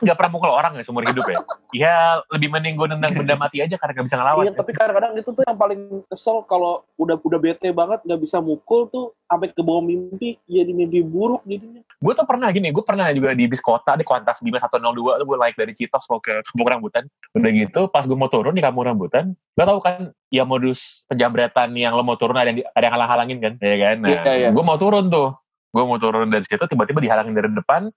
nggak 0.04 0.14
pernah 0.14 0.32
mukul 0.32 0.48
orang 0.48 0.72
ya 0.76 0.84
seumur 0.84 1.02
hidup 1.02 1.24
ya. 1.24 1.38
Ya 1.72 1.96
lebih 2.28 2.48
mending 2.48 2.76
gue 2.76 2.86
nendang 2.86 3.12
benda 3.12 3.34
mati 3.34 3.58
aja 3.58 3.74
karena 3.74 3.92
gak 3.92 4.06
bisa 4.06 4.16
ngelawan 4.16 4.44
Iya, 4.44 4.52
tapi 4.52 4.70
kadang-kadang 4.70 5.12
itu 5.16 5.30
tuh 5.30 5.42
yang 5.42 5.56
paling 5.56 5.80
kesel 6.06 6.44
kalau 6.44 6.84
udah 6.94 7.16
udah 7.18 7.38
bete 7.38 7.68
banget 7.70 7.98
nggak 8.02 8.20
bisa 8.20 8.38
mukul 8.38 8.86
tuh 8.86 9.16
sampai 9.24 9.50
ke 9.50 9.58
bawah 9.58 9.80
mimpi 9.80 10.38
jadi 10.44 10.70
mimpi 10.70 11.00
buruk 11.00 11.42
jadinya. 11.42 11.80
gue 11.80 12.12
tuh 12.12 12.22
pernah 12.22 12.46
gini 12.48 12.68
gue 12.68 12.84
pernah 12.84 13.08
juga 13.10 13.32
di 13.32 13.44
bis 13.44 13.58
kota 13.58 13.96
di 13.96 14.04
Kuantas 14.04 14.38
Bima 14.38 14.60
102 14.60 14.78
tuh 14.94 15.24
gue 15.24 15.36
naik 15.36 15.56
dari 15.56 15.72
Citos 15.72 16.04
mau 16.06 16.20
ke 16.20 16.44
Kampung 16.44 16.68
Rambutan. 16.68 17.04
Udah 17.32 17.50
gitu 17.50 17.80
pas 17.88 18.04
gue 18.04 18.14
mau 18.14 18.28
turun 18.28 18.52
di 18.52 18.62
Kampung 18.62 18.84
Rambutan 18.84 19.32
lo 19.32 19.62
tau 19.64 19.78
kan 19.78 19.96
ya 20.28 20.44
modus 20.44 21.02
penjambretan 21.06 21.72
yang 21.72 21.94
lo 21.94 22.02
mau 22.02 22.14
turun 22.14 22.34
ada 22.34 22.46
yang, 22.46 22.58
di- 22.58 22.68
ada 22.68 22.84
yang 22.84 22.94
halang-halangin 22.94 23.38
kan? 23.40 23.52
Ya 23.58 23.76
kan? 23.80 23.96
Nah 23.98 24.08
Iya, 24.10 24.32
iya. 24.36 24.48
gue 24.50 24.62
mau 24.62 24.76
turun 24.76 25.08
tuh. 25.08 25.34
Gue 25.70 25.82
mau 25.82 25.98
turun 25.98 26.28
dari 26.28 26.46
situ 26.46 26.62
tiba-tiba 26.64 27.00
dihalangin 27.00 27.34
dari 27.34 27.50
depan 27.50 27.90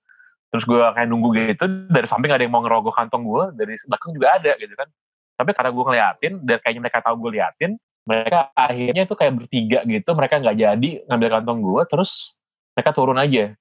terus 0.47 0.63
gue 0.63 0.79
kayak 0.79 1.07
nunggu 1.11 1.29
gitu 1.35 1.65
dari 1.91 2.07
samping 2.07 2.31
ada 2.31 2.43
yang 2.43 2.53
mau 2.55 2.63
ngerogoh 2.63 2.95
kantong 2.95 3.23
gue 3.27 3.43
dari 3.59 3.73
belakang 3.87 4.11
juga 4.15 4.27
ada 4.39 4.51
gitu 4.55 4.73
kan. 4.73 4.87
Tapi 5.37 5.49
karena 5.53 5.69
gue 5.69 5.83
ngeliatin 5.85 6.33
dan 6.41 6.57
kayaknya 6.63 6.81
mereka 6.87 6.99
tahu 7.05 7.15
gue 7.21 7.31
liatin 7.37 7.71
mereka 8.07 8.39
akhirnya 8.55 9.03
itu 9.03 9.15
kayak 9.19 9.33
bertiga 9.35 9.79
gitu 9.83 10.09
mereka 10.15 10.35
nggak 10.39 10.57
jadi 10.57 10.89
ngambil 11.11 11.29
kantong 11.29 11.59
gue 11.59 11.81
terus 11.91 12.11
mereka 12.73 12.91
turun 12.95 13.19
aja. 13.19 13.53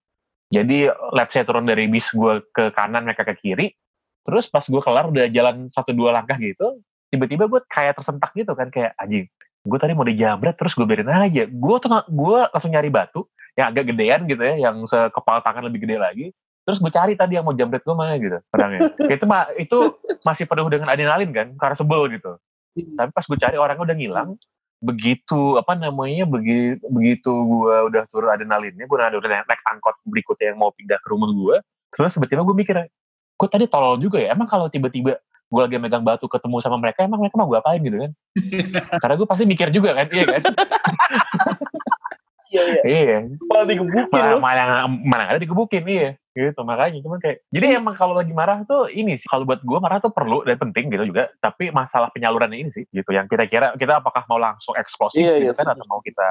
Jadi 0.46 0.78
let's 1.10 1.34
say 1.34 1.42
turun 1.42 1.66
dari 1.66 1.90
bis 1.90 2.06
gue 2.14 2.38
ke 2.54 2.70
kanan 2.70 3.02
mereka 3.02 3.26
ke 3.26 3.34
kiri 3.34 3.74
terus 4.22 4.46
pas 4.46 4.62
gue 4.62 4.82
kelar 4.82 5.10
udah 5.10 5.26
jalan 5.30 5.66
satu 5.70 5.90
dua 5.90 6.14
langkah 6.14 6.38
gitu 6.38 6.82
tiba-tiba 7.10 7.46
gue 7.46 7.62
kayak 7.70 7.98
tersentak 7.98 8.34
gitu 8.34 8.54
kan 8.58 8.66
kayak 8.70 8.94
anjing 8.98 9.26
gue 9.66 9.78
tadi 9.82 9.92
mau 9.98 10.06
dijabret 10.06 10.54
terus 10.54 10.78
gue 10.78 10.86
biarin 10.86 11.10
aja. 11.10 11.50
Gue 11.50 11.76
tuh 11.82 11.90
gue 12.06 12.38
langsung 12.54 12.70
nyari 12.70 12.90
batu 12.94 13.26
yang 13.58 13.74
agak 13.74 13.90
gedean 13.90 14.20
gitu 14.30 14.42
ya 14.46 14.70
yang 14.70 14.86
sekepal 14.86 15.42
tangan 15.42 15.66
lebih 15.66 15.82
gede 15.82 15.96
lagi 15.98 16.26
terus 16.66 16.82
gue 16.82 16.90
cari 16.90 17.14
tadi 17.14 17.38
yang 17.38 17.46
mau 17.46 17.54
jambret 17.54 17.86
gue 17.86 17.94
mana 17.94 18.18
gitu 18.18 18.42
orangnya 18.50 18.90
itu 19.06 19.24
mah 19.24 19.54
itu 19.54 19.78
masih 20.26 20.44
penuh 20.50 20.66
dengan 20.66 20.90
adrenalin 20.90 21.30
kan 21.30 21.46
karena 21.54 21.76
sebel 21.78 22.10
gitu. 22.10 22.34
Tapi 22.76 23.08
pas 23.14 23.24
gue 23.24 23.38
cari 23.38 23.56
orangnya 23.56 23.86
udah 23.86 23.96
ngilang 23.96 24.30
begitu 24.82 25.56
apa 25.56 25.72
namanya 25.78 26.28
begitu 26.28 26.82
begitu 26.92 27.32
gue 27.32 27.76
udah 27.88 28.02
turun 28.12 28.28
adrenalinnya 28.28 28.84
gue 28.84 28.96
udah 28.98 29.08
udah 29.08 29.30
naik 29.48 29.62
angkot 29.64 29.96
berikutnya 30.04 30.52
yang 30.52 30.60
mau 30.60 30.68
pindah 30.68 31.00
ke 31.00 31.08
rumah 31.08 31.32
gue 31.32 31.56
terus 31.88 32.12
tiba-tiba 32.12 32.44
gue 32.44 32.52
mikir 32.52 32.76
gue 33.36 33.48
tadi 33.48 33.64
tolol 33.68 34.00
juga 34.00 34.18
ya? 34.18 34.32
Emang 34.32 34.48
kalau 34.48 34.66
tiba-tiba 34.66 35.20
gue 35.46 35.60
lagi 35.62 35.78
megang 35.78 36.02
batu 36.02 36.26
ketemu 36.26 36.58
sama 36.58 36.76
mereka 36.82 37.06
emang 37.06 37.22
mereka 37.22 37.38
mau 37.38 37.46
gue 37.46 37.58
apain 37.60 37.78
gitu 37.78 37.96
kan? 38.02 38.10
Karena 39.04 39.14
gue 39.14 39.26
pasti 39.28 39.44
mikir 39.46 39.68
juga 39.70 39.94
kan 39.94 40.06
iya 40.10 40.24
kan? 40.26 40.42
Iya, 42.46 42.62
iya. 42.62 42.82
iya. 42.82 43.18
Malah 43.46 43.66
digebukin 43.68 44.06
mana, 44.10 44.30
lu. 44.34 44.38
mana, 44.42 44.64
mana 44.88 45.24
ada 45.30 45.38
digebukin 45.38 45.84
iya 45.86 46.08
gitu 46.36 46.60
makanya. 46.68 47.00
Cuman 47.00 47.18
kayak 47.18 47.48
jadi 47.48 47.80
emang 47.80 47.96
kalau 47.96 48.12
lagi 48.12 48.36
marah 48.36 48.60
tuh 48.68 48.92
ini 48.92 49.16
sih 49.16 49.24
kalau 49.24 49.48
buat 49.48 49.64
gue 49.64 49.78
marah 49.80 50.04
tuh 50.04 50.12
perlu 50.12 50.44
dan 50.44 50.60
penting 50.60 50.92
gitu 50.92 51.08
juga. 51.08 51.32
Tapi 51.40 51.72
masalah 51.72 52.12
penyalurannya 52.12 52.60
ini 52.60 52.70
sih 52.70 52.84
gitu 52.92 53.10
yang 53.16 53.24
kira-kira 53.24 53.72
kita 53.80 54.04
apakah 54.04 54.28
mau 54.28 54.36
langsung 54.36 54.76
eksplosif 54.76 55.24
Iya, 55.24 55.40
gitu 55.40 55.52
iya, 55.56 55.56
kan 55.56 55.72
atau 55.72 55.86
mau 55.88 56.04
kita 56.04 56.28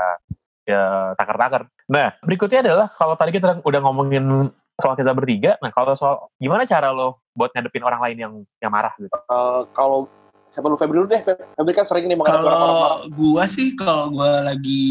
ya 0.70 0.84
takar-takar. 1.18 1.66
Nah 1.90 2.14
berikutnya 2.22 2.62
adalah 2.62 2.88
kalau 2.94 3.18
tadi 3.18 3.34
kita 3.34 3.66
udah 3.66 3.80
ngomongin 3.82 4.54
soal 4.76 5.00
kita 5.00 5.16
bertiga 5.16 5.56
nah 5.64 5.72
kalau 5.72 5.96
soal 5.96 6.28
gimana 6.36 6.68
cara 6.68 6.92
lo 6.92 7.24
buat 7.32 7.48
ngadepin 7.56 7.84
orang 7.84 8.02
lain 8.12 8.18
yang 8.22 8.34
yang 8.62 8.72
marah 8.72 8.94
gitu? 9.00 9.12
Eh, 9.12 9.62
kalau 9.72 10.06
siapa 10.46 10.68
lu 10.70 10.78
Febri 10.78 11.02
dulu 11.02 11.08
deh. 11.10 11.22
Feb- 11.26 11.42
Febri 11.58 11.74
kan 11.74 11.86
sering 11.88 12.06
nih 12.06 12.18
menghadapi 12.18 12.46
orang-orang 12.46 12.78
marah. 12.80 13.00
Kalau 13.02 13.16
gua 13.16 13.44
sih 13.50 13.68
kalau 13.76 14.06
gua 14.14 14.32
lagi 14.46 14.84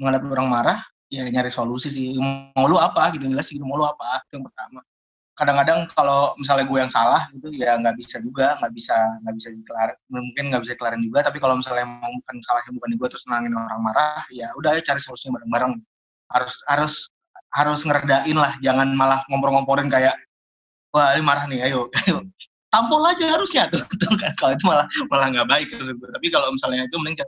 menghadapi 0.00 0.26
orang 0.32 0.48
marah 0.50 0.78
ya 1.12 1.28
nyari 1.28 1.52
solusi 1.52 1.92
sih. 1.92 2.16
Mau 2.56 2.64
lu 2.64 2.80
apa 2.80 3.12
gitu 3.12 3.28
jelas 3.28 3.52
gitu 3.52 3.60
mau 3.60 3.76
lu 3.76 3.84
apa 3.84 4.24
itu 4.24 4.40
yang 4.40 4.48
pertama. 4.48 4.80
Kadang-kadang 5.36 5.88
kalau 5.92 6.32
misalnya 6.40 6.64
gue 6.68 6.78
yang 6.80 6.92
salah 6.92 7.28
gitu 7.36 7.52
ya 7.56 7.76
nggak 7.76 7.96
bisa 8.00 8.16
juga 8.20 8.56
nggak 8.60 8.72
bisa 8.72 8.96
nggak 9.24 9.34
bisa 9.36 9.48
dikelar 9.52 9.90
mungkin 10.12 10.44
nggak 10.52 10.62
bisa 10.64 10.72
dikelarin 10.76 11.02
juga 11.04 11.18
tapi 11.24 11.40
kalau 11.40 11.56
misalnya 11.56 11.88
emang 11.88 12.12
bukan 12.20 12.36
salahnya 12.44 12.72
bukan 12.76 12.90
gue 13.00 13.08
terus 13.08 13.24
nangin 13.28 13.52
orang 13.56 13.80
marah 13.80 14.24
ya 14.28 14.52
udah 14.60 14.76
ayo 14.76 14.84
cari 14.84 15.00
solusinya 15.00 15.40
bareng-bareng 15.40 15.72
harus 16.36 16.54
harus 16.68 16.94
harus 17.48 17.80
ngeredain 17.84 18.36
lah 18.36 18.60
jangan 18.60 18.92
malah 18.92 19.24
ngompor-ngomporin 19.32 19.88
kayak 19.88 20.16
wah 20.92 21.16
ini 21.16 21.24
marah 21.24 21.44
nih 21.48 21.64
ayo 21.64 21.88
ayo 22.04 22.20
tampol 22.72 23.04
aja 23.04 23.24
harusnya 23.28 23.68
tuh, 23.72 23.84
kan 24.16 24.32
kalau 24.40 24.52
itu 24.56 24.64
malah 24.64 24.86
malah 25.12 25.26
nggak 25.28 25.48
baik 25.48 25.66
gue. 25.72 26.08
tapi 26.12 26.26
kalau 26.32 26.48
misalnya 26.52 26.88
itu 26.88 26.96
mending 26.96 27.20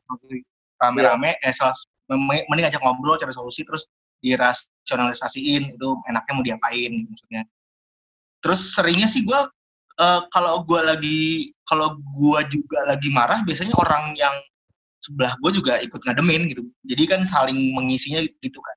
rame-rame 0.81 1.37
eh 1.41 1.53
salah 1.53 1.77
mending 2.11 2.69
ajak 2.69 2.81
ngobrol 2.85 3.17
cari 3.17 3.33
solusi 3.33 3.65
terus 3.65 3.89
dirasionalisasiin 4.25 5.77
itu 5.77 5.89
enaknya 6.09 6.33
mau 6.33 6.45
diapain 6.45 6.93
maksudnya. 7.09 7.43
Terus 8.41 8.61
seringnya 8.77 9.09
sih 9.09 9.25
gue 9.25 9.41
eh, 10.01 10.21
kalau 10.33 10.65
gue 10.65 10.81
lagi 10.81 11.21
kalau 11.69 11.97
gue 11.97 12.41
juga 12.49 12.79
lagi 12.89 13.09
marah 13.13 13.41
biasanya 13.45 13.77
orang 13.77 14.17
yang 14.17 14.33
sebelah 15.05 15.37
gue 15.37 15.51
juga 15.61 15.77
ikut 15.85 16.01
ngademin 16.01 16.49
gitu. 16.49 16.65
Jadi 16.89 17.03
kan 17.05 17.21
saling 17.29 17.77
mengisinya 17.77 18.25
gitu 18.41 18.61
kan. 18.61 18.77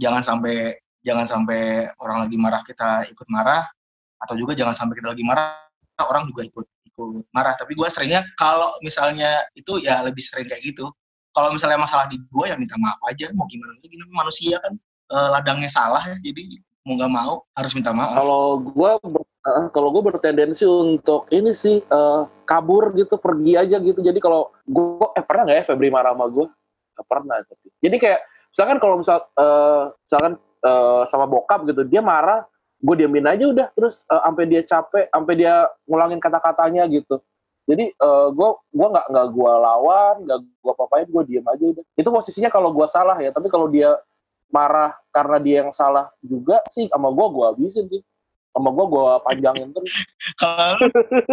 Jangan 0.00 0.22
sampai 0.24 0.80
jangan 1.04 1.28
sampai 1.28 1.92
orang 2.00 2.24
lagi 2.24 2.36
marah 2.40 2.64
kita 2.64 3.04
ikut 3.12 3.28
marah 3.28 3.68
atau 4.16 4.34
juga 4.40 4.56
jangan 4.56 4.72
sampai 4.72 4.96
kita 4.96 5.12
lagi 5.12 5.20
marah 5.20 5.60
orang 6.00 6.24
juga 6.32 6.48
ikut 6.48 6.66
ikut 6.88 7.28
marah. 7.36 7.52
Tapi 7.60 7.76
gue 7.76 7.88
seringnya 7.92 8.24
kalau 8.40 8.72
misalnya 8.80 9.44
itu 9.52 9.76
ya 9.84 10.00
lebih 10.00 10.24
sering 10.24 10.48
kayak 10.48 10.64
gitu 10.64 10.88
kalau 11.34 11.50
misalnya 11.50 11.82
masalah 11.82 12.06
di 12.06 12.16
gue 12.22 12.46
ya 12.46 12.54
minta 12.54 12.78
maaf 12.78 13.02
aja. 13.10 13.28
Mau 13.34 13.44
gimana 13.50 13.74
lagi? 13.74 13.90
Manusia 14.14 14.56
kan 14.62 14.72
eh, 15.10 15.28
ladangnya 15.34 15.68
salah 15.68 16.00
ya. 16.06 16.16
Jadi 16.22 16.62
mau 16.86 16.94
nggak 16.94 17.12
mau 17.12 17.34
harus 17.58 17.72
minta 17.74 17.90
maaf. 17.90 18.14
Kalau 18.14 18.62
gue 18.62 18.90
kalau 19.74 19.88
gue 19.92 20.02
bertendensi 20.08 20.64
untuk 20.64 21.26
ini 21.34 21.50
sih 21.50 21.82
eh, 21.82 22.22
kabur 22.46 22.94
gitu 22.94 23.18
pergi 23.18 23.58
aja 23.58 23.76
gitu. 23.82 23.98
Jadi 23.98 24.22
kalau 24.22 24.54
gue 24.64 25.06
eh 25.18 25.24
pernah 25.26 25.42
nggak 25.50 25.58
ya 25.58 25.64
Febri 25.66 25.90
marah 25.90 26.14
sama 26.14 26.30
gue 26.30 26.46
Gak 26.94 27.06
pernah 27.10 27.42
tapi. 27.42 27.68
Jadi 27.82 27.96
kayak 27.98 28.20
misalkan 28.54 28.78
kalau 28.78 28.94
misal 29.02 29.18
eh, 29.34 29.84
misalkan 30.06 30.32
eh, 30.62 31.02
sama 31.10 31.26
bokap 31.26 31.66
gitu 31.66 31.82
dia 31.82 31.98
marah 31.98 32.46
gue 32.78 32.94
diamin 32.94 33.26
aja 33.26 33.44
udah. 33.50 33.66
Terus 33.74 34.06
eh, 34.06 34.22
sampai 34.22 34.44
dia 34.46 34.62
capek 34.62 35.10
sampai 35.10 35.34
dia 35.34 35.66
ngulangin 35.90 36.22
kata-katanya 36.22 36.86
gitu 36.86 37.18
jadi 37.64 37.84
eh, 37.88 38.28
gue 38.36 38.50
gua 38.60 38.88
nggak 38.92 39.06
nggak 39.08 39.26
gue 39.32 39.52
lawan 39.56 40.16
nggak 40.28 40.38
gue 40.44 40.74
papain 40.76 41.08
gue 41.08 41.22
diem 41.24 41.46
aja 41.48 41.64
udah. 41.64 41.84
Itu 41.96 42.08
posisinya 42.12 42.50
kalau 42.52 42.70
gue 42.76 42.86
salah 42.88 43.16
ya 43.16 43.32
tapi 43.32 43.48
kalau 43.48 43.72
dia 43.72 43.96
marah 44.52 44.92
karena 45.10 45.36
dia 45.40 45.56
yang 45.64 45.72
salah 45.72 46.12
juga 46.20 46.60
sih 46.68 46.86
sama 46.92 47.08
gue 47.08 47.26
gue 47.32 47.44
habisin 47.48 47.84
sih. 47.88 48.02
Sama 48.52 48.70
gue 48.70 48.86
gue 48.86 49.06
panjangin 49.26 49.68
terus. 49.74 49.90
Kalau 50.42 50.78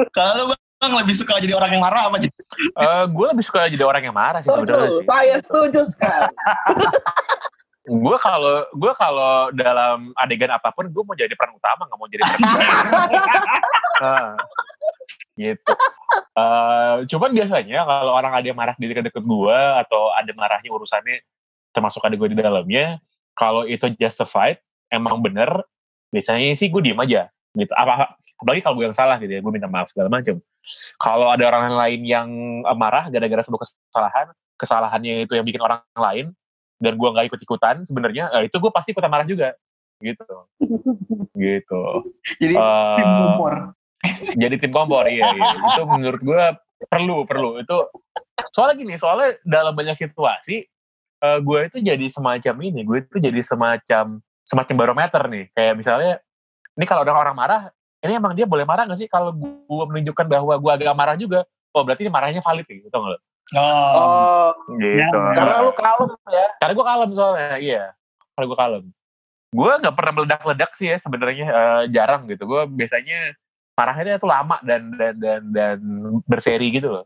kalau 0.10 0.58
bang 0.82 0.94
lebih 0.98 1.14
suka 1.14 1.38
jadi 1.38 1.54
orang 1.54 1.78
yang 1.78 1.86
marah 1.86 2.10
apa 2.10 2.18
jadi 2.18 2.34
Eh 2.58 3.04
gue 3.14 3.26
lebih 3.30 3.46
suka 3.46 3.70
jadi 3.70 3.86
orang 3.86 4.02
yang 4.10 4.18
marah 4.18 4.42
sih 4.42 4.50
sebenarnya 4.50 4.90
sih. 4.98 5.06
Saya 5.06 5.36
setuju 5.38 5.82
sekali. 5.86 6.34
Gue 7.90 8.14
kalau 8.22 8.62
gue 8.78 8.94
kalau 8.94 9.50
dalam 9.58 10.14
adegan 10.14 10.54
apa 10.54 10.70
pun 10.70 10.86
gue 10.86 11.02
mau 11.02 11.18
jadi 11.18 11.34
peran 11.34 11.58
utama 11.58 11.90
nggak 11.90 11.98
mau 11.98 12.10
jadi 12.14 12.22
peran 12.24 12.40
Ah, 14.02 14.34
gitu. 15.42 15.72
Eh, 16.32 16.96
cuman 17.12 17.32
biasanya 17.32 17.88
kalau 17.88 18.12
orang 18.16 18.32
ada 18.36 18.44
yang 18.44 18.56
marah 18.56 18.76
di 18.76 18.88
deket-deket 18.88 19.24
gue 19.24 19.60
atau 19.84 20.12
ada 20.16 20.32
marahnya 20.36 20.72
urusannya 20.72 21.24
termasuk 21.76 22.04
ada 22.04 22.16
gue 22.16 22.30
di 22.32 22.40
dalamnya 22.40 23.00
kalau 23.36 23.68
itu 23.68 23.92
justified 23.96 24.60
emang 24.92 25.20
bener 25.24 25.64
biasanya 26.12 26.56
sih 26.56 26.68
gue 26.68 26.84
diem 26.84 27.00
aja 27.00 27.28
gitu. 27.56 27.72
Apa 27.76 28.16
apalagi 28.44 28.64
kalau 28.64 28.76
gue 28.80 28.86
yang 28.92 28.96
salah 28.96 29.20
gitu 29.20 29.28
ya 29.28 29.40
gue 29.44 29.52
minta 29.52 29.68
maaf 29.68 29.92
segala 29.92 30.08
macam 30.08 30.40
kalau 30.98 31.30
ada 31.30 31.44
orang 31.48 31.76
lain 31.80 32.02
yang 32.04 32.28
eh, 32.64 32.78
marah 32.80 33.08
gara-gara 33.08 33.44
sebuah 33.44 33.62
kesalahan 33.64 34.28
kesalahannya 34.56 35.28
itu 35.28 35.34
yang 35.36 35.46
bikin 35.48 35.62
orang 35.64 35.84
lain 35.96 36.32
dan 36.82 36.98
gue 36.98 37.10
nggak 37.12 37.28
ikut 37.28 37.40
ikutan 37.44 37.76
sebenarnya 37.84 38.32
eh, 38.36 38.48
itu 38.50 38.56
gue 38.56 38.72
pasti 38.74 38.92
ikutan 38.96 39.12
marah 39.12 39.28
juga 39.28 39.56
gitu. 40.02 40.26
Gitu. 41.38 41.84
Jadi 42.42 42.54
Eh, 42.58 42.96
tim 43.00 43.08
kompor 43.08 43.74
jadi 44.42 44.56
tim 44.58 44.74
kompor 44.74 45.06
iya, 45.08 45.34
iya. 45.34 45.50
itu 45.58 45.84
menurut 45.86 46.22
gue 46.22 46.44
perlu 46.90 47.24
perlu. 47.26 47.62
Itu 47.62 47.90
soalnya 48.52 48.76
gini 48.78 48.94
soalnya 48.98 49.38
dalam 49.46 49.74
banyak 49.74 49.98
situasi 49.98 50.66
eh, 51.22 51.40
gue 51.40 51.60
itu 51.70 51.78
jadi 51.80 52.06
semacam 52.10 52.56
ini 52.66 52.82
gue 52.84 52.98
itu 53.06 53.18
jadi 53.22 53.42
semacam 53.46 54.20
semacam 54.46 54.76
barometer 54.76 55.22
nih. 55.30 55.46
Kayak 55.54 55.74
misalnya 55.78 56.14
ini 56.78 56.86
kalau 56.90 57.06
ada 57.06 57.14
orang 57.14 57.38
marah 57.38 57.62
ini 58.02 58.18
emang 58.18 58.34
dia 58.34 58.50
boleh 58.50 58.66
marah 58.66 58.90
gak 58.90 58.98
sih? 58.98 59.10
Kalau 59.10 59.30
gue 59.36 59.86
menunjukkan 59.94 60.26
bahwa 60.26 60.58
gue 60.58 60.72
agak 60.74 60.96
marah 60.98 61.16
juga 61.16 61.46
oh 61.72 61.82
berarti 61.86 62.04
ini 62.04 62.12
marahnya 62.12 62.42
valid 62.42 62.66
gitu 62.66 62.90
tau 62.90 63.06
gak 63.06 63.12
lo? 63.16 63.20
oh. 63.58 63.62
Oh 63.62 64.50
gitu. 64.80 65.18
Karena 65.38 65.62
lu 65.62 65.72
kalem 65.78 66.10
ya. 66.30 66.48
Karena 66.58 66.74
gue 66.74 66.86
kalem 66.86 67.10
soalnya 67.14 67.56
iya. 67.62 67.84
Karena 68.34 68.46
gue 68.50 68.58
kalem. 68.58 68.84
Gue 69.52 69.72
nggak 69.84 69.96
pernah 70.00 70.14
meledak-ledak 70.16 70.72
sih 70.80 70.88
ya 70.96 70.98
sebenarnya 70.98 71.48
eh, 71.52 71.84
jarang 71.94 72.26
gitu. 72.26 72.48
Gue 72.50 72.66
biasanya 72.66 73.36
marahnya 73.82 74.22
tuh 74.22 74.30
lama 74.30 74.62
dan 74.62 74.94
dan 74.94 75.14
dan 75.18 75.42
dan 75.50 75.78
berseri 76.30 76.70
gitu 76.70 76.94
loh. 76.94 77.06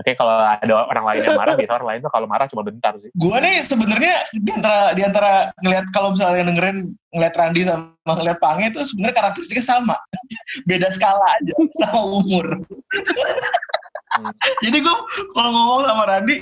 Oke 0.00 0.16
kalau 0.16 0.32
ada 0.32 0.88
orang 0.88 1.04
lain 1.12 1.20
yang 1.28 1.36
marah 1.36 1.52
biasa 1.60 1.76
orang 1.76 1.88
lain 1.92 2.00
tuh 2.00 2.12
kalau 2.16 2.24
marah 2.24 2.48
cuma 2.48 2.64
bentar 2.64 2.96
sih. 3.04 3.12
Gue 3.12 3.36
nih 3.36 3.60
sebenarnya 3.60 4.14
di 4.32 4.50
antara 4.56 4.96
di 4.96 5.02
antara 5.04 5.32
ngelihat 5.60 5.92
kalau 5.92 6.16
misalnya 6.16 6.48
dengerin 6.48 6.96
ngelihat 7.12 7.34
Randi 7.36 7.60
sama 7.68 8.12
ngelihat 8.16 8.38
Pange 8.40 8.64
itu 8.72 8.80
sebenarnya 8.88 9.16
karakteristiknya 9.20 9.66
sama. 9.68 9.96
Beda 10.68 10.88
skala 10.88 11.20
aja 11.20 11.52
sama 11.84 12.00
umur. 12.00 12.64
Hmm. 14.10 14.34
jadi 14.64 14.82
gue 14.82 14.96
kalau 15.36 15.50
ngomong 15.52 15.86
sama 15.86 16.04
Randi 16.08 16.36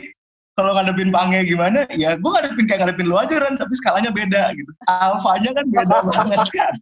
kalau 0.55 0.71
ngadepin 0.79 1.11
Pange 1.11 1.43
gimana 1.43 1.85
ya 1.99 2.15
gue 2.15 2.31
ngadepin 2.31 2.65
kayak 2.65 2.81
ngadepin 2.87 3.07
lu 3.11 3.19
aja 3.19 3.35
Ran 3.43 3.59
tapi 3.59 3.75
skalanya 3.75 4.15
beda 4.15 4.55
gitu. 4.55 4.71
Alfanya 4.87 5.51
kan 5.51 5.65
beda 5.67 5.97
banget 6.07 6.51
kan 6.55 6.75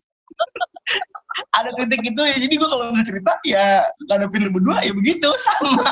ada 1.52 1.71
titik 1.75 2.00
itu 2.00 2.21
ya 2.23 2.37
jadi 2.38 2.55
gue 2.55 2.69
kalau 2.69 2.85
bisa 2.90 3.05
cerita 3.05 3.33
ya 3.43 3.85
ngadepin 4.07 4.47
lu 4.47 4.50
berdua 4.55 4.81
ya 4.81 4.93
begitu 4.93 5.28
sama 5.37 5.85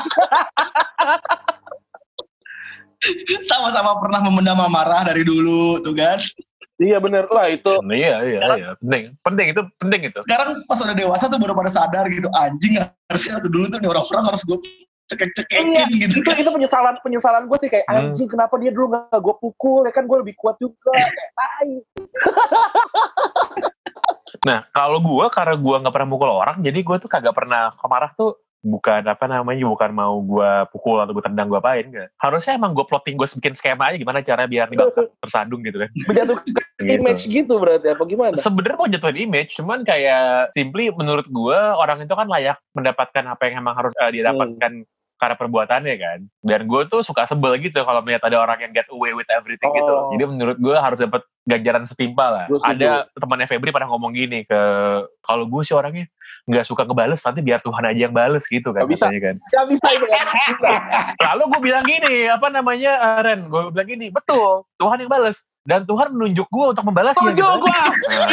sama-sama 3.43 3.99
pernah 3.99 4.21
memendam 4.23 4.57
amarah 4.59 5.05
dari 5.05 5.21
dulu 5.21 5.77
tuh 5.79 5.93
kan 5.93 6.17
Iya 6.75 6.99
bener 6.99 7.23
lah 7.31 7.47
itu. 7.47 7.71
iya 7.87 8.19
iya 8.19 8.39
iya 8.59 8.69
penting 8.75 9.15
penting 9.23 9.47
itu 9.55 9.61
penting 9.79 10.01
itu 10.11 10.19
Sekarang 10.19 10.59
pas 10.67 10.75
udah 10.75 10.91
dewasa 10.91 11.31
tuh 11.31 11.39
baru 11.39 11.55
pada 11.55 11.71
sadar 11.71 12.03
gitu, 12.11 12.27
anjing 12.35 12.75
harusnya 13.07 13.39
waktu 13.39 13.47
dulu 13.47 13.71
tuh 13.71 13.79
nih 13.79 13.87
orang-orang 13.87 14.23
harus 14.27 14.43
gue 14.43 14.59
cekek-cekekin 15.07 15.71
Iya, 15.71 15.83
gitu 15.87 16.19
itu 16.19 16.27
kan. 16.27 16.35
itu 16.35 16.51
penyesalan 16.51 16.95
penyesalan 16.99 17.47
gue 17.47 17.57
sih 17.63 17.71
kayak 17.71 17.87
Hmm. 17.87 18.11
anjing 18.11 18.27
kenapa 18.27 18.59
dia 18.59 18.75
dulu 18.75 18.91
nggak 18.91 19.19
gue 19.23 19.35
pukul 19.39 19.87
ya 19.87 19.93
kan 19.93 20.03
gue 20.03 20.17
lebih 20.19 20.35
kuat 20.35 20.59
juga 20.59 20.91
kayak 20.91 21.31
tai. 21.31 21.71
Nah, 24.45 24.61
kalau 24.69 25.01
gue 25.01 25.25
karena 25.33 25.57
gue 25.57 25.75
nggak 25.81 25.93
pernah 25.93 26.09
mukul 26.09 26.29
orang, 26.29 26.61
jadi 26.61 26.77
gue 26.77 26.95
tuh 27.01 27.09
kagak 27.09 27.33
pernah 27.33 27.73
kemarah 27.81 28.13
tuh 28.13 28.37
bukan 28.65 29.05
apa 29.05 29.25
namanya, 29.29 29.61
bukan 29.65 29.91
mau 29.93 30.17
gue 30.21 30.51
pukul 30.73 30.97
atau 31.01 31.13
gue 31.13 31.25
tendang 31.25 31.49
gue 31.49 31.57
apain 31.57 31.85
enggak. 31.85 32.09
Harusnya 32.17 32.57
emang 32.57 32.73
gue 32.73 32.85
plotting 32.85 33.17
gue 33.17 33.29
bikin 33.41 33.53
skema 33.53 33.93
aja 33.93 33.97
gimana 34.01 34.25
cara 34.25 34.49
biar 34.49 34.69
nih 34.73 34.77
tersandung 35.25 35.61
gitu 35.61 35.81
kan. 35.81 35.89
Menjatuhkan 36.09 36.45
Gitu. 36.75 36.91
image 36.99 37.23
gitu 37.31 37.55
berarti 37.55 37.87
apa 37.95 38.03
gimana? 38.03 38.35
Sebenarnya 38.35 38.75
mau 38.75 38.91
jatuhin 38.91 39.31
image, 39.31 39.55
cuman 39.55 39.87
kayak 39.87 40.51
simply 40.51 40.91
menurut 40.91 41.23
gue 41.31 41.55
orang 41.55 42.03
itu 42.03 42.11
kan 42.11 42.27
layak 42.27 42.59
mendapatkan 42.75 43.23
apa 43.31 43.47
yang 43.47 43.63
emang 43.63 43.79
harus 43.79 43.95
eh, 43.95 44.11
dia 44.11 44.27
Hmm. 44.35 44.83
Karena 45.25 45.37
perbuatannya 45.41 45.95
kan. 45.97 46.19
Dan 46.45 46.69
gue 46.69 46.81
tuh 46.85 47.01
suka 47.01 47.25
sebel 47.25 47.57
gitu 47.57 47.81
kalau 47.81 48.05
melihat 48.05 48.29
ada 48.29 48.37
orang 48.37 48.61
yang 48.61 48.71
get 48.77 48.85
away 48.93 49.17
with 49.17 49.25
everything 49.33 49.73
gitu. 49.73 49.89
Oh. 49.89 50.13
Jadi 50.13 50.23
menurut 50.29 50.57
gue 50.61 50.77
harus 50.77 51.01
dapat 51.01 51.25
ganjaran 51.49 51.89
setimpal 51.89 52.29
lah. 52.29 52.45
Setuju. 52.45 52.69
Ada 52.69 52.91
temannya 53.17 53.49
Febri 53.49 53.73
pernah 53.73 53.89
ngomong 53.89 54.13
gini 54.13 54.45
ke 54.45 54.61
kalau 55.25 55.49
gue 55.49 55.61
sih 55.65 55.73
orangnya 55.73 56.05
nggak 56.45 56.69
suka 56.69 56.85
ngebales 56.85 57.25
nanti 57.25 57.41
biar 57.41 57.57
Tuhan 57.65 57.81
aja 57.89 57.99
yang 58.05 58.13
bales 58.13 58.45
gitu 58.45 58.69
kan 58.69 58.85
Nggak 58.85 58.93
bisa. 58.93 59.05
katanya 59.09 59.21
kan. 59.25 59.35
Gak 59.41 59.65
bisa 59.65 59.87
itu 59.97 60.05
kan? 60.05 60.25
Bisa. 60.29 60.71
Lalu 61.33 61.43
gue 61.49 61.61
bilang 61.73 61.85
gini, 61.89 62.15
apa 62.29 62.47
namanya 62.53 62.91
eh, 63.01 63.19
Ren, 63.25 63.39
gue 63.49 63.61
bilang 63.73 63.89
gini, 63.89 64.07
betul 64.13 64.69
Tuhan 64.77 65.01
yang 65.01 65.09
bales 65.09 65.41
dan 65.65 65.81
Tuhan 65.83 66.13
menunjuk 66.13 66.45
gue 66.45 66.65
untuk 66.77 66.85
membalasnya. 66.85 67.33
Gitu. 67.33 67.41
gue. 67.41 67.77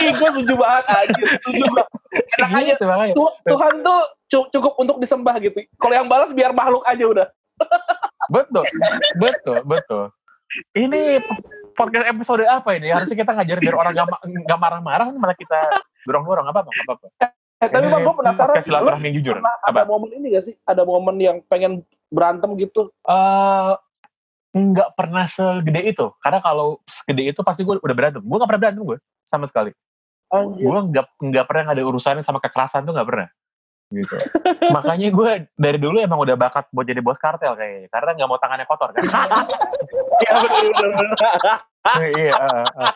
Ih 0.04 0.12
gue 0.12 0.28
setuju 0.36 0.54
banget 0.60 0.84
anjir. 0.84 1.26
Setuju 1.40 1.64
banget. 1.72 1.88
Enak 2.36 2.50
aja. 2.52 2.72
Gitu, 2.76 2.84
makanya. 2.84 3.14
Tu- 3.16 3.34
Tuhan 3.48 3.74
tuh 3.80 4.00
cu- 4.28 4.48
cukup 4.52 4.72
untuk 4.76 4.96
disembah 5.00 5.34
gitu. 5.40 5.58
Kalau 5.80 5.94
yang 5.96 6.06
balas 6.06 6.30
biar 6.36 6.52
makhluk 6.52 6.84
aja 6.84 7.04
udah. 7.08 7.26
Betul, 8.32 8.64
betul, 9.18 9.58
betul. 9.66 10.04
Ini 10.78 11.20
podcast 11.74 12.06
episode 12.06 12.46
apa 12.46 12.70
ini? 12.78 12.94
Harusnya 12.94 13.18
kita 13.18 13.34
ngajarin 13.34 13.60
biar 13.60 13.76
orang 13.76 13.92
gak, 13.98 14.08
gak 14.46 14.60
marah-marah, 14.62 15.08
malah 15.18 15.36
kita 15.36 15.58
dorong-dorong 16.06 16.46
apa 16.46 16.62
apa 16.62 16.70
apa. 16.70 16.92
apa. 16.96 17.06
Eh, 17.62 17.68
tapi 17.70 17.82
Ini 17.86 17.94
bang 17.94 18.02
gue 18.06 18.14
penasaran 18.14 18.54
podcast 18.54 18.66
silaturahmi 18.70 19.04
yang 19.10 19.16
jujur. 19.18 19.34
Apa? 19.42 19.52
ada 19.74 19.82
momen 19.90 20.10
ini 20.14 20.26
gak 20.38 20.44
sih? 20.46 20.54
Ada 20.62 20.82
momen 20.86 21.16
yang 21.18 21.36
pengen 21.50 21.82
berantem 22.14 22.54
gitu? 22.54 22.94
Eh, 23.06 23.72
nggak 24.52 24.94
pernah 24.94 25.24
segede 25.24 25.80
itu. 25.88 26.12
Karena 26.20 26.38
kalau 26.44 26.80
segede 26.84 27.32
itu 27.32 27.40
pasti 27.40 27.64
gue 27.64 27.80
udah 27.80 27.96
berantem. 27.96 28.22
Gue 28.24 28.36
gak 28.36 28.48
pernah 28.48 28.62
berantem 28.68 28.84
gue 28.84 28.98
sama 29.24 29.48
sekali. 29.48 29.72
Anjir. 30.32 30.64
Gue 30.64 30.78
nggak 30.92 31.06
nggak 31.20 31.44
pernah 31.48 31.64
ada 31.72 31.82
urusannya 31.82 32.24
sama 32.24 32.38
kekerasan 32.40 32.84
tuh 32.84 32.92
nggak 32.92 33.08
pernah. 33.08 33.28
Gitu. 33.92 34.16
Makanya 34.76 35.08
gue 35.12 35.30
dari 35.56 35.78
dulu 35.80 36.00
emang 36.00 36.20
udah 36.20 36.36
bakat 36.36 36.68
buat 36.72 36.84
jadi 36.84 37.00
bos 37.00 37.20
kartel 37.20 37.56
kayaknya. 37.56 37.88
Karena 37.88 38.10
nggak 38.16 38.28
mau 38.28 38.38
tangannya 38.40 38.66
kotor 38.68 38.92
kan. 38.92 39.02
Iya 41.82 42.08
iya. 42.14 42.32
uh, 42.38 42.62
uh. 42.62 42.94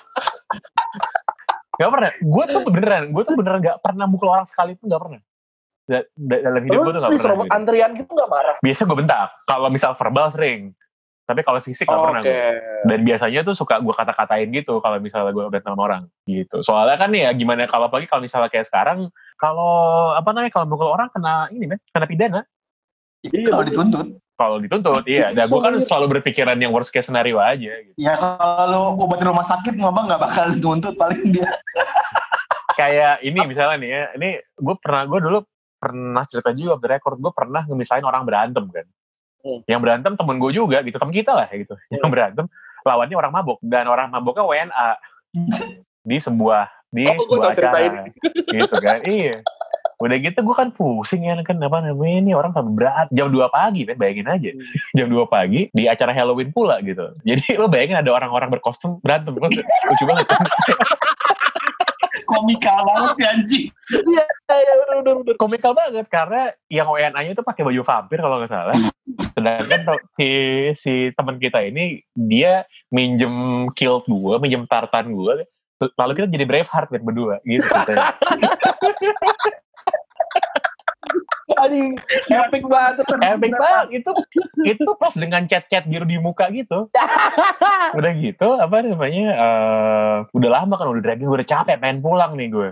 Gak 1.76 1.90
pernah. 1.92 2.10
Gue 2.22 2.44
tuh 2.48 2.62
beneran, 2.64 3.02
gue 3.12 3.22
tuh 3.26 3.34
beneran 3.36 3.58
gak 3.60 3.78
pernah 3.82 4.06
mukul 4.08 4.32
orang 4.32 4.48
sekali 4.48 4.78
pun 4.78 4.88
gak 4.88 5.02
pernah. 5.02 5.20
Da- 5.86 6.06
da- 6.14 6.42
dalam 6.42 6.62
hidup 6.64 6.80
gue 6.82 6.92
tuh 6.94 7.00
gak 7.02 7.10
pernah. 7.18 7.36
Gitu. 7.42 7.52
antrian 7.52 7.90
gitu 7.98 8.10
gak 8.14 8.30
marah? 8.30 8.56
Biasa 8.62 8.80
gue 8.86 8.96
bentak. 8.96 9.28
Kalau 9.44 9.68
misal 9.68 9.92
verbal 9.98 10.26
sering. 10.32 10.72
Tapi 11.26 11.42
kalau 11.42 11.58
fisik 11.58 11.90
gak 11.90 11.98
pernah 11.98 12.22
Oke. 12.22 12.30
gue. 12.30 12.42
Dan 12.86 13.00
biasanya 13.02 13.40
tuh 13.42 13.58
suka 13.58 13.82
gue 13.82 13.90
kata-katain 13.90 14.46
gitu 14.54 14.78
kalau 14.78 15.02
misalnya 15.02 15.34
gue 15.34 15.42
berantem 15.50 15.74
sama 15.74 15.82
orang 15.82 16.02
gitu. 16.30 16.62
Soalnya 16.62 16.96
kan 17.02 17.10
ya 17.10 17.34
gimana 17.34 17.66
kalau 17.66 17.90
apalagi 17.90 18.06
kalau 18.06 18.22
misalnya 18.22 18.46
kayak 18.46 18.70
sekarang 18.70 19.10
kalau 19.34 20.14
apa 20.14 20.30
namanya 20.30 20.54
kalau 20.54 20.66
mukul 20.70 20.86
orang 20.94 21.10
kena 21.10 21.50
ini 21.50 21.66
men, 21.66 21.82
kena 21.90 22.06
pidana. 22.06 22.40
Iya, 23.26 23.50
Kalau 23.50 23.66
dituntut. 23.66 24.06
Kalau 24.36 24.56
dituntut, 24.60 25.04
iya. 25.08 25.32
Dan 25.32 25.48
gue 25.48 25.60
kan 25.64 25.74
selalu 25.80 26.20
berpikiran 26.20 26.60
yang 26.60 26.70
worst 26.70 26.92
case 26.92 27.08
scenario 27.08 27.40
aja. 27.40 27.72
Gitu. 27.82 27.96
Ya 27.98 28.14
kalau 28.20 28.94
obat 28.94 29.18
di 29.18 29.26
rumah 29.26 29.42
sakit 29.42 29.80
mah 29.80 29.90
bang 29.90 30.04
nggak 30.12 30.22
bakal 30.22 30.46
dituntut 30.52 30.94
paling 30.94 31.34
dia. 31.34 31.48
kayak 32.78 33.24
ini 33.24 33.40
misalnya 33.48 33.76
nih 33.80 33.90
ya, 33.90 34.02
ini 34.20 34.28
gue 34.60 34.76
pernah 34.76 35.08
gue 35.08 35.20
dulu 35.24 35.38
pernah 35.80 36.22
cerita 36.28 36.52
juga 36.52 36.76
off 36.76 36.84
the 36.84 36.88
record 36.92 37.16
gue 37.16 37.32
pernah 37.32 37.64
ngemisahin 37.64 38.04
orang 38.04 38.22
berantem 38.28 38.68
kan. 38.68 38.86
Hmm. 39.46 39.62
Yang 39.70 39.80
berantem 39.86 40.12
temen 40.18 40.36
gue 40.36 40.50
juga 40.50 40.82
gitu, 40.82 40.98
temen 40.98 41.14
kita 41.14 41.30
lah 41.30 41.46
gitu. 41.48 41.78
Yang 41.86 42.10
berantem 42.10 42.44
lawannya 42.82 43.14
orang 43.14 43.30
mabok 43.30 43.58
dan 43.62 43.86
orang 43.86 44.10
maboknya 44.10 44.42
WNA 44.42 44.88
di 46.02 46.18
sebuah 46.18 46.66
di 46.88 47.02
Oh, 47.06 47.14
sebuah 47.14 47.54
acara 47.54 48.10
gitu 48.50 48.74
kan. 48.78 48.98
iya. 49.06 49.38
Udah 49.96 50.16
gitu 50.20 50.38
gue 50.44 50.52
kan 50.52 50.68
pusing 50.70 51.24
ya 51.24 51.40
kan 51.40 51.56
apa 51.56 51.80
namanya 51.80 52.16
ini 52.20 52.32
orang 52.36 52.52
tambah 52.52 52.76
berat 52.76 53.08
jam 53.10 53.32
2 53.32 53.48
pagi 53.48 53.88
kan 53.88 53.96
bayangin 53.96 54.28
aja 54.28 54.50
Hmm. 54.52 54.66
jam 54.98 55.06
2 55.08 55.24
pagi 55.26 55.70
di 55.72 55.88
acara 55.88 56.12
Halloween 56.12 56.50
pula 56.50 56.82
gitu. 56.82 57.16
Jadi 57.22 57.56
lo 57.56 57.66
bayangin 57.66 57.96
ada 57.96 58.10
orang-orang 58.12 58.50
berkostum 58.50 58.98
berantem 59.00 59.32
lucu 59.34 60.04
banget. 60.04 60.26
Komikal 62.26 62.80
banget 62.82 63.12
sih 63.16 63.26
anjing. 63.26 63.66
Iya, 63.92 64.24
bener. 64.88 65.36
komikal 65.36 65.72
banget 65.72 66.06
karena 66.08 66.48
yang 66.66 66.88
WNA-nya 66.88 67.32
itu 67.32 67.44
pakai 67.44 67.62
baju 67.62 67.82
vampir 67.82 68.18
kalau 68.18 68.40
nggak 68.40 68.50
salah. 68.50 68.74
Sedangkan 69.36 70.00
si 70.16 70.28
si 70.72 70.92
teman 71.12 71.36
kita 71.36 71.60
ini 71.60 72.00
dia 72.16 72.64
minjem 72.88 73.68
kilt 73.76 74.08
gue, 74.08 74.40
minjem 74.40 74.64
tartan 74.64 75.12
gue, 75.12 75.44
lalu 76.00 76.12
kita 76.16 76.26
jadi 76.32 76.48
Braveheart 76.48 76.88
kan 76.88 77.02
berdua 77.04 77.36
gitu. 77.44 77.68
Anjing, 81.56 81.96
epic 82.28 82.64
banget. 82.68 83.06
Epic 83.06 83.52
banget 83.56 83.86
itu 84.02 84.10
itu 84.66 84.90
pas 84.98 85.14
dengan 85.14 85.46
chat-chat 85.48 85.88
biru 85.88 86.04
di 86.04 86.20
muka 86.20 86.48
gitu. 86.52 86.88
Udah 87.98 88.12
gitu 88.16 88.48
apa 88.60 88.82
namanya 88.82 89.26
eh, 89.36 90.16
udah 90.36 90.50
lama 90.52 90.74
kan 90.76 90.88
udah 90.90 91.02
dragging 91.04 91.30
udah 91.30 91.46
capek 91.46 91.80
pengen 91.80 92.04
pulang 92.04 92.36
nih 92.36 92.48
gue. 92.52 92.70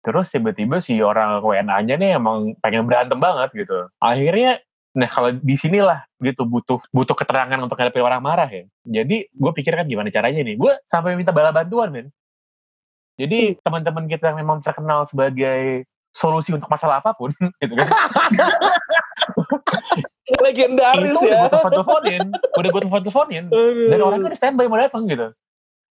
Terus 0.00 0.32
tiba-tiba 0.32 0.80
si 0.80 1.00
orang 1.04 1.44
WNA-nya 1.44 2.00
nih 2.00 2.16
emang 2.16 2.56
pengen 2.64 2.88
berantem 2.88 3.20
banget 3.20 3.52
gitu. 3.52 3.88
Akhirnya 4.00 4.60
nah 4.90 5.06
kalau 5.06 5.30
di 5.38 5.54
sinilah 5.54 6.02
gitu 6.18 6.42
butuh 6.42 6.82
butuh 6.90 7.14
keterangan 7.14 7.58
untuk 7.62 7.78
ngadepin 7.78 8.02
orang 8.02 8.22
marah 8.22 8.50
ya. 8.50 8.66
Jadi 8.82 9.30
gue 9.30 9.52
pikir 9.54 9.78
kan 9.78 9.86
gimana 9.86 10.10
caranya 10.10 10.42
nih. 10.42 10.58
Gue 10.58 10.74
sampai 10.86 11.14
minta 11.14 11.30
bala 11.30 11.54
bantuan 11.54 11.94
men. 11.94 12.06
Jadi 13.20 13.60
teman-teman 13.62 14.08
kita 14.10 14.32
yang 14.34 14.38
memang 14.42 14.58
terkenal 14.64 15.06
sebagai 15.06 15.84
solusi 16.10 16.50
untuk 16.50 16.66
masalah 16.66 16.98
apa 16.98 17.14
pun 17.14 17.30
gitu 17.62 17.74
kan. 17.78 17.88
Legendaris 20.40 21.10
itu 21.10 21.26
ya. 21.26 21.26
udah 21.26 21.38
gue 21.42 21.50
telepon-teleponin, 21.50 22.20
udah 22.32 22.68
gue 22.70 22.80
telepon-teleponin, 22.86 23.44
dan 23.90 23.98
orangnya 23.98 24.26
udah 24.30 24.38
standby 24.38 24.66
mau 24.70 24.78
datang 24.78 25.02
gitu. 25.10 25.34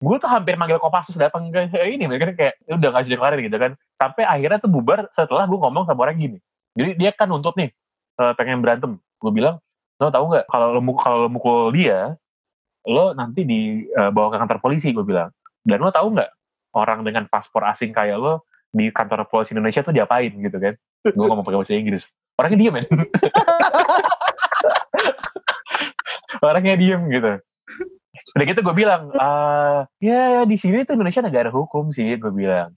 Gue 0.02 0.16
tuh 0.18 0.26
hampir 0.26 0.58
manggil 0.58 0.82
Kopassus 0.82 1.14
datang 1.14 1.52
ke 1.52 1.68
ini, 1.86 2.10
mereka 2.10 2.34
kayak 2.34 2.58
"Ya 2.66 2.74
udah 2.74 2.88
nggak 2.90 3.06
deklarir 3.06 3.38
gitu 3.44 3.54
kan. 3.60 3.78
Sampai 3.94 4.26
akhirnya 4.26 4.58
tuh 4.58 4.72
bubar 4.72 5.06
setelah 5.14 5.46
gue 5.46 5.58
ngomong 5.60 5.86
sama 5.86 6.08
orang 6.08 6.18
gini. 6.18 6.38
Jadi 6.74 6.96
dia 6.96 7.12
kan 7.12 7.28
nuntut 7.28 7.54
nih, 7.54 7.70
eh, 8.22 8.34
pengen 8.38 8.62
berantem. 8.62 9.02
Gue 9.18 9.32
bilang, 9.34 9.58
lo 9.98 10.08
tahu 10.10 10.24
nggak 10.30 10.46
kalau 10.46 10.74
lo 10.74 10.80
kalau 10.98 11.26
lo 11.26 11.28
mukul 11.28 11.74
dia, 11.74 12.14
lo 12.86 13.14
nanti 13.18 13.42
dibawa 13.42 14.30
ke 14.30 14.38
kantor 14.38 14.58
polisi. 14.62 14.94
Gue 14.94 15.02
bilang. 15.02 15.34
Dan 15.66 15.82
lo 15.82 15.90
tahu 15.90 16.14
nggak 16.14 16.30
orang 16.78 17.02
dengan 17.02 17.26
paspor 17.26 17.66
asing 17.66 17.90
kayak 17.90 18.18
lo 18.18 18.46
di 18.72 18.88
kantor 18.88 19.28
polisi 19.28 19.52
Indonesia 19.52 19.84
tuh 19.84 19.92
diapain 19.92 20.30
gitu 20.30 20.58
kan? 20.58 20.74
Gue 21.02 21.26
ngomong 21.26 21.44
pakai 21.44 21.58
bahasa 21.58 21.74
Inggris. 21.74 22.06
Orangnya 22.38 22.58
diem 22.58 22.74
men. 22.78 22.86
orangnya 26.42 26.74
diem 26.74 27.02
gitu 27.08 27.32
udah 28.32 28.44
gitu 28.46 28.60
gue 28.60 28.74
bilang 28.76 29.12
ah 29.18 29.84
ya 30.02 30.46
di 30.46 30.56
sini 30.58 30.84
tuh 30.86 30.98
Indonesia 30.98 31.22
negara 31.24 31.48
hukum 31.48 31.90
sih 31.94 32.16
gue 32.18 32.32
bilang 32.32 32.74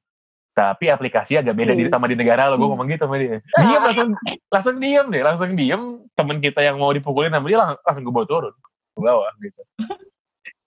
tapi 0.56 0.88
aplikasi 0.88 1.36
agak 1.36 1.52
beda 1.52 1.76
di, 1.76 1.92
sama 1.92 2.08
di 2.08 2.16
negara 2.16 2.48
lo 2.48 2.56
gue 2.56 2.64
ngomong 2.64 2.88
gitu 2.88 3.04
sama 3.04 3.20
dia. 3.20 3.44
Diem 3.44 3.82
langsung 3.84 4.10
langsung 4.48 4.76
diem 4.80 5.06
deh 5.12 5.22
langsung 5.22 5.52
diem. 5.54 5.84
Temen 6.16 6.40
kita 6.40 6.64
yang 6.64 6.80
mau 6.80 6.96
dipukulin 6.96 7.28
sama 7.36 7.46
dia 7.52 7.60
lang- 7.60 7.82
langsung 7.84 8.08
gue 8.08 8.16
bawa 8.16 8.26
turun 8.26 8.56
ke 8.96 9.00
bawah 9.04 9.30
gitu. 9.44 9.62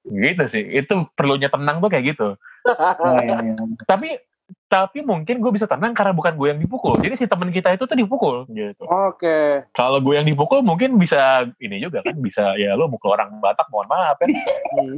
Gitu 0.09 0.45
sih 0.49 0.65
itu 0.65 1.05
perlunya 1.13 1.53
tenang 1.53 1.85
tuh 1.85 1.93
kayak 1.93 2.17
gitu. 2.17 2.29
Tapi 3.91 4.09
tapi 4.69 5.01
mungkin 5.01 5.41
gue 5.41 5.49
bisa 5.49 5.65
tenang 5.65 5.91
karena 5.91 6.13
bukan 6.13 6.33
gue 6.35 6.47
yang 6.47 6.61
dipukul 6.61 6.93
jadi 6.95 7.15
si 7.15 7.25
temen 7.25 7.49
kita 7.49 7.73
itu 7.73 7.83
tuh 7.83 7.97
dipukul 7.97 8.45
gitu 8.47 8.85
Oke. 8.85 9.65
kalau 9.73 9.97
gue 9.97 10.13
yang 10.13 10.25
dipukul 10.25 10.61
mungkin 10.61 10.95
bisa 10.95 11.19
ini 11.57 11.81
juga 11.81 12.05
kan 12.05 12.13
bisa 12.15 12.53
ya 12.55 12.73
lo 12.75 12.85
mukul 12.87 13.11
orang 13.11 13.33
Batak 13.39 13.65
mohon 13.69 13.89
maaf 13.89 14.21
ya 14.21 14.29
Hmm. 14.71 14.95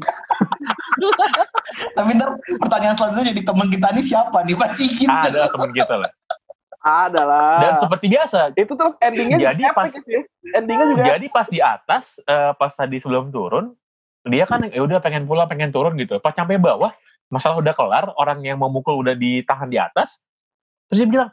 Tapi 1.92 2.10
ntar 2.12 2.28
pertanyaan 2.58 2.92
selanjutnya 2.92 3.30
jadi 3.30 3.42
teman 3.42 3.70
kita 3.70 3.86
ini 3.90 4.02
siapa 4.02 4.42
nih 4.42 4.58
pasti 4.58 4.84
gitu. 4.92 5.06
ada 5.08 5.46
temen 5.46 5.70
kita 5.70 5.94
lah 5.96 6.10
Ada 6.80 7.22
lah. 7.22 7.56
dan 7.60 7.72
seperti 7.78 8.06
biasa 8.08 8.38
itu 8.54 8.72
terus 8.72 8.94
endingnya 8.98 9.38
Jadi 9.38 9.62
pas- 9.70 9.94
ya. 10.02 10.22
Endingnya 10.52 10.86
juga 10.88 11.02
jadi 11.08 11.26
pas 11.28 11.46
di 11.46 11.60
atas 11.60 12.18
eh, 12.20 12.52
pas 12.52 12.72
tadi 12.74 12.98
sebelum 12.98 13.30
turun 13.30 13.72
dia 14.22 14.44
kan 14.44 14.66
ya 14.66 14.80
udah 14.80 14.98
pengen 14.98 15.24
pulang 15.24 15.46
pengen 15.46 15.70
turun 15.70 15.94
gitu 15.94 16.18
pas 16.18 16.32
sampai 16.32 16.56
bawah 16.56 16.90
masalah 17.30 17.62
udah 17.62 17.72
kelar, 17.72 18.04
orang 18.18 18.42
yang 18.42 18.58
mau 18.58 18.68
mukul 18.68 18.98
udah 19.00 19.14
ditahan 19.14 19.70
di 19.70 19.78
atas, 19.78 20.18
terus 20.90 20.98
dia 21.00 21.08
bilang, 21.08 21.30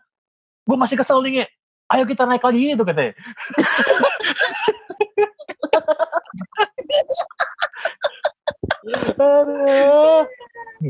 gue 0.64 0.78
masih 0.78 0.96
kesel 0.96 1.20
nih, 1.26 1.44
Nge. 1.44 1.48
ayo 1.88 2.04
kita 2.06 2.24
naik 2.28 2.44
lagi 2.44 2.76
gitu 2.76 2.84
katanya. 2.86 3.14
Aduh. 9.18 10.24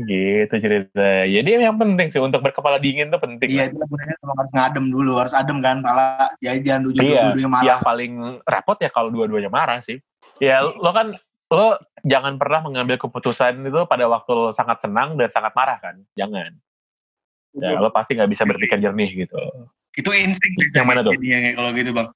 gitu 0.04 0.54
cerita. 0.60 1.08
Jadi 1.24 1.48
yang 1.48 1.80
penting 1.80 2.12
sih 2.12 2.20
untuk 2.20 2.44
berkepala 2.44 2.76
dingin 2.76 3.08
tuh 3.08 3.20
penting. 3.20 3.48
Iya, 3.48 3.72
itu 3.72 3.80
sebenarnya 3.80 4.16
emang 4.20 4.36
harus 4.36 4.52
ngadem 4.52 4.84
dulu, 4.92 5.12
harus 5.16 5.34
adem 5.34 5.58
kan, 5.64 5.80
pala. 5.80 6.28
Ya 6.44 6.52
jangan 6.60 6.92
dua 6.92 7.00
Iya, 7.00 7.22
dua 7.32 7.48
marah. 7.48 7.64
yang 7.64 7.80
paling 7.80 8.12
repot 8.44 8.78
ya 8.78 8.90
kalau 8.92 9.08
dua-duanya 9.08 9.50
marah 9.50 9.80
sih. 9.80 9.98
Ya 10.38 10.62
lo 10.62 10.90
kan 10.92 11.16
lo 11.48 11.80
jangan 12.04 12.36
pernah 12.36 12.60
mengambil 12.64 13.00
keputusan 13.00 13.64
itu 13.64 13.80
pada 13.88 14.04
waktu 14.06 14.30
lo 14.32 14.52
sangat 14.52 14.84
senang 14.84 15.16
dan 15.16 15.32
sangat 15.32 15.52
marah 15.56 15.78
kan, 15.80 15.96
jangan. 16.14 16.52
Ya 17.56 17.80
lo 17.80 17.88
pasti 17.90 18.14
nggak 18.14 18.30
bisa 18.30 18.44
berpikir 18.44 18.78
jernih 18.78 19.26
gitu. 19.26 19.40
Itu 19.96 20.12
insting. 20.14 20.52
Yang 20.76 20.86
mana 20.86 21.00
tuh? 21.02 21.16
Kayak 21.16 21.56
kalau 21.58 21.70
gitu 21.74 21.90
bang. 21.96 22.08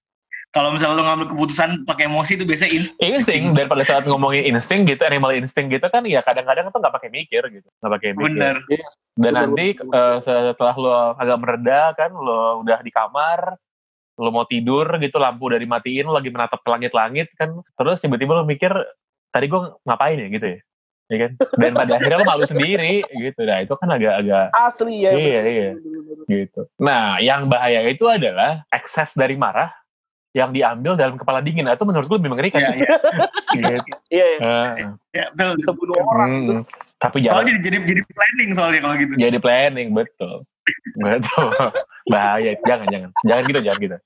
Kalau 0.52 0.68
misalnya 0.68 1.00
lo 1.00 1.04
ngambil 1.08 1.26
keputusan 1.32 1.88
pakai 1.88 2.04
emosi 2.12 2.36
itu 2.36 2.44
biasanya 2.44 2.72
insting. 2.76 3.10
Insting 3.16 3.42
dan 3.56 3.72
pada 3.72 3.88
saat 3.88 4.04
ngomongin 4.04 4.52
insting 4.52 4.84
gitu, 4.84 5.00
animal 5.08 5.32
insting 5.32 5.72
gitu 5.72 5.88
kan 5.88 6.04
ya 6.04 6.20
kadang-kadang 6.20 6.68
tuh 6.68 6.76
nggak 6.76 6.92
pakai 6.92 7.08
mikir 7.08 7.42
gitu, 7.48 7.68
nggak 7.80 7.92
pakai 7.96 8.10
mikir. 8.12 8.28
Bener. 8.36 8.56
Dan 9.16 9.32
Bener, 9.32 9.32
nanti 9.32 9.66
bener. 9.76 9.92
eh, 9.96 10.16
setelah 10.52 10.74
lo 10.76 10.92
agak 11.16 11.38
mereda 11.40 11.80
kan, 11.96 12.12
lo 12.12 12.60
udah 12.64 12.84
di 12.84 12.92
kamar, 12.92 13.56
lo 14.20 14.28
mau 14.28 14.44
tidur 14.44 14.88
gitu, 15.00 15.16
lampu 15.16 15.48
udah 15.48 15.60
dimatiin, 15.60 16.04
lo 16.04 16.16
lagi 16.16 16.28
menatap 16.28 16.60
ke 16.60 16.68
langit-langit 16.68 17.28
kan, 17.36 17.60
terus 17.76 18.00
tiba-tiba 18.00 18.40
lo 18.40 18.44
mikir, 18.44 18.72
tadi 19.32 19.46
gue 19.48 19.60
ngapain 19.82 20.20
ya 20.20 20.28
gitu 20.28 20.46
ya, 20.46 20.58
ya 21.08 21.16
kan? 21.18 21.30
Dan 21.56 21.70
pada 21.72 21.92
akhirnya 21.96 22.20
lo 22.20 22.26
malu 22.28 22.44
sendiri 22.44 23.00
gitu, 23.08 23.40
nah 23.42 23.58
itu 23.64 23.74
kan 23.74 23.88
agak-agak 23.88 24.52
Asli 24.52 25.02
ya. 25.02 25.10
Iya, 25.10 25.40
bener, 25.40 25.44
iya. 25.48 25.70
bener, 25.74 26.00
bener. 26.04 26.26
gitu. 26.28 26.60
Nah, 26.76 27.16
yang 27.18 27.48
bahaya 27.48 27.80
itu 27.88 28.04
adalah 28.06 28.62
ekses 28.68 29.16
dari 29.16 29.34
marah 29.34 29.72
yang 30.32 30.48
diambil 30.48 30.96
dalam 30.96 31.16
kepala 31.20 31.40
dingin. 31.40 31.68
Nah, 31.68 31.76
Itu 31.76 31.84
menurut 31.84 32.08
gue 32.08 32.16
lebih 32.16 32.32
mengerikan. 32.32 32.60
Iya, 32.60 32.72
iya. 32.76 32.88
Gitu. 33.52 33.72
Iya, 34.08 34.24
iya. 34.24 34.38
Eh, 34.40 34.72
Ya, 35.12 35.24
betul. 35.36 35.60
Bisa 35.60 35.72
bunuh 35.76 35.96
orang. 36.08 36.30
hmm, 36.48 36.60
tapi 36.96 37.18
Kalau 37.20 37.42
jangan 37.42 37.48
jadi, 37.50 37.58
jadi 37.60 37.78
jadi 37.84 38.02
planning 38.06 38.50
soalnya 38.54 38.80
kalau 38.80 38.94
gitu. 38.94 39.12
jadi 39.18 39.38
planning 39.42 39.88
betul 39.90 40.46
betul 41.02 41.50
bahaya 42.14 42.54
jangan 42.62 42.86
jangan 42.86 43.10
jangan 43.26 43.42
gitu 43.50 43.58
jangan 43.66 43.78
gitu 43.82 43.96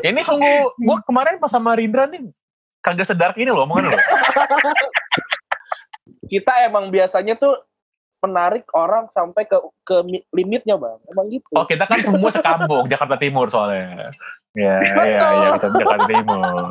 ini 0.00 0.20
sungguh 0.24 0.56
gue 0.80 0.96
kemarin 1.04 1.36
pas 1.36 1.52
sama 1.52 1.76
Rindra 1.76 2.08
nih 2.08 2.24
kagak 2.82 3.06
sedar 3.08 3.30
ini 3.38 3.48
loh 3.48 3.64
omongan 3.64 3.94
lo 3.94 3.98
Kita 6.32 6.64
emang 6.64 6.88
biasanya 6.88 7.36
tuh 7.36 7.60
menarik 8.22 8.62
orang 8.78 9.10
sampai 9.10 9.42
ke 9.44 9.58
ke 9.82 9.96
mi- 10.06 10.24
limitnya 10.30 10.78
bang. 10.78 10.98
Emang 11.10 11.26
gitu. 11.26 11.50
oh 11.58 11.66
kita 11.66 11.84
kan 11.90 11.98
semua 11.98 12.30
sekampung 12.30 12.86
Jakarta 12.86 13.18
Timur 13.18 13.50
soalnya 13.50 14.14
ya 14.54 14.78
ya 14.84 15.16
ya 15.18 15.48
kita 15.58 15.68
Jakarta 15.80 16.06
Timur 16.06 16.68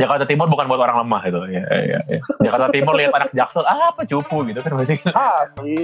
Jakarta 0.00 0.24
Timur 0.24 0.46
bukan 0.48 0.64
buat 0.64 0.80
orang 0.80 1.04
lemah 1.04 1.22
itu 1.28 1.40
ya 1.52 1.64
ya, 1.70 2.00
ya. 2.08 2.20
Jakarta 2.40 2.66
Timur 2.72 2.96
lihat 2.96 3.12
anak 3.14 3.30
jaksel 3.36 3.68
ah, 3.68 3.92
apa 3.94 4.02
cupu 4.08 4.48
gitu 4.48 4.58
kan 4.64 4.72
masih 4.74 4.98
Asli. 5.12 5.76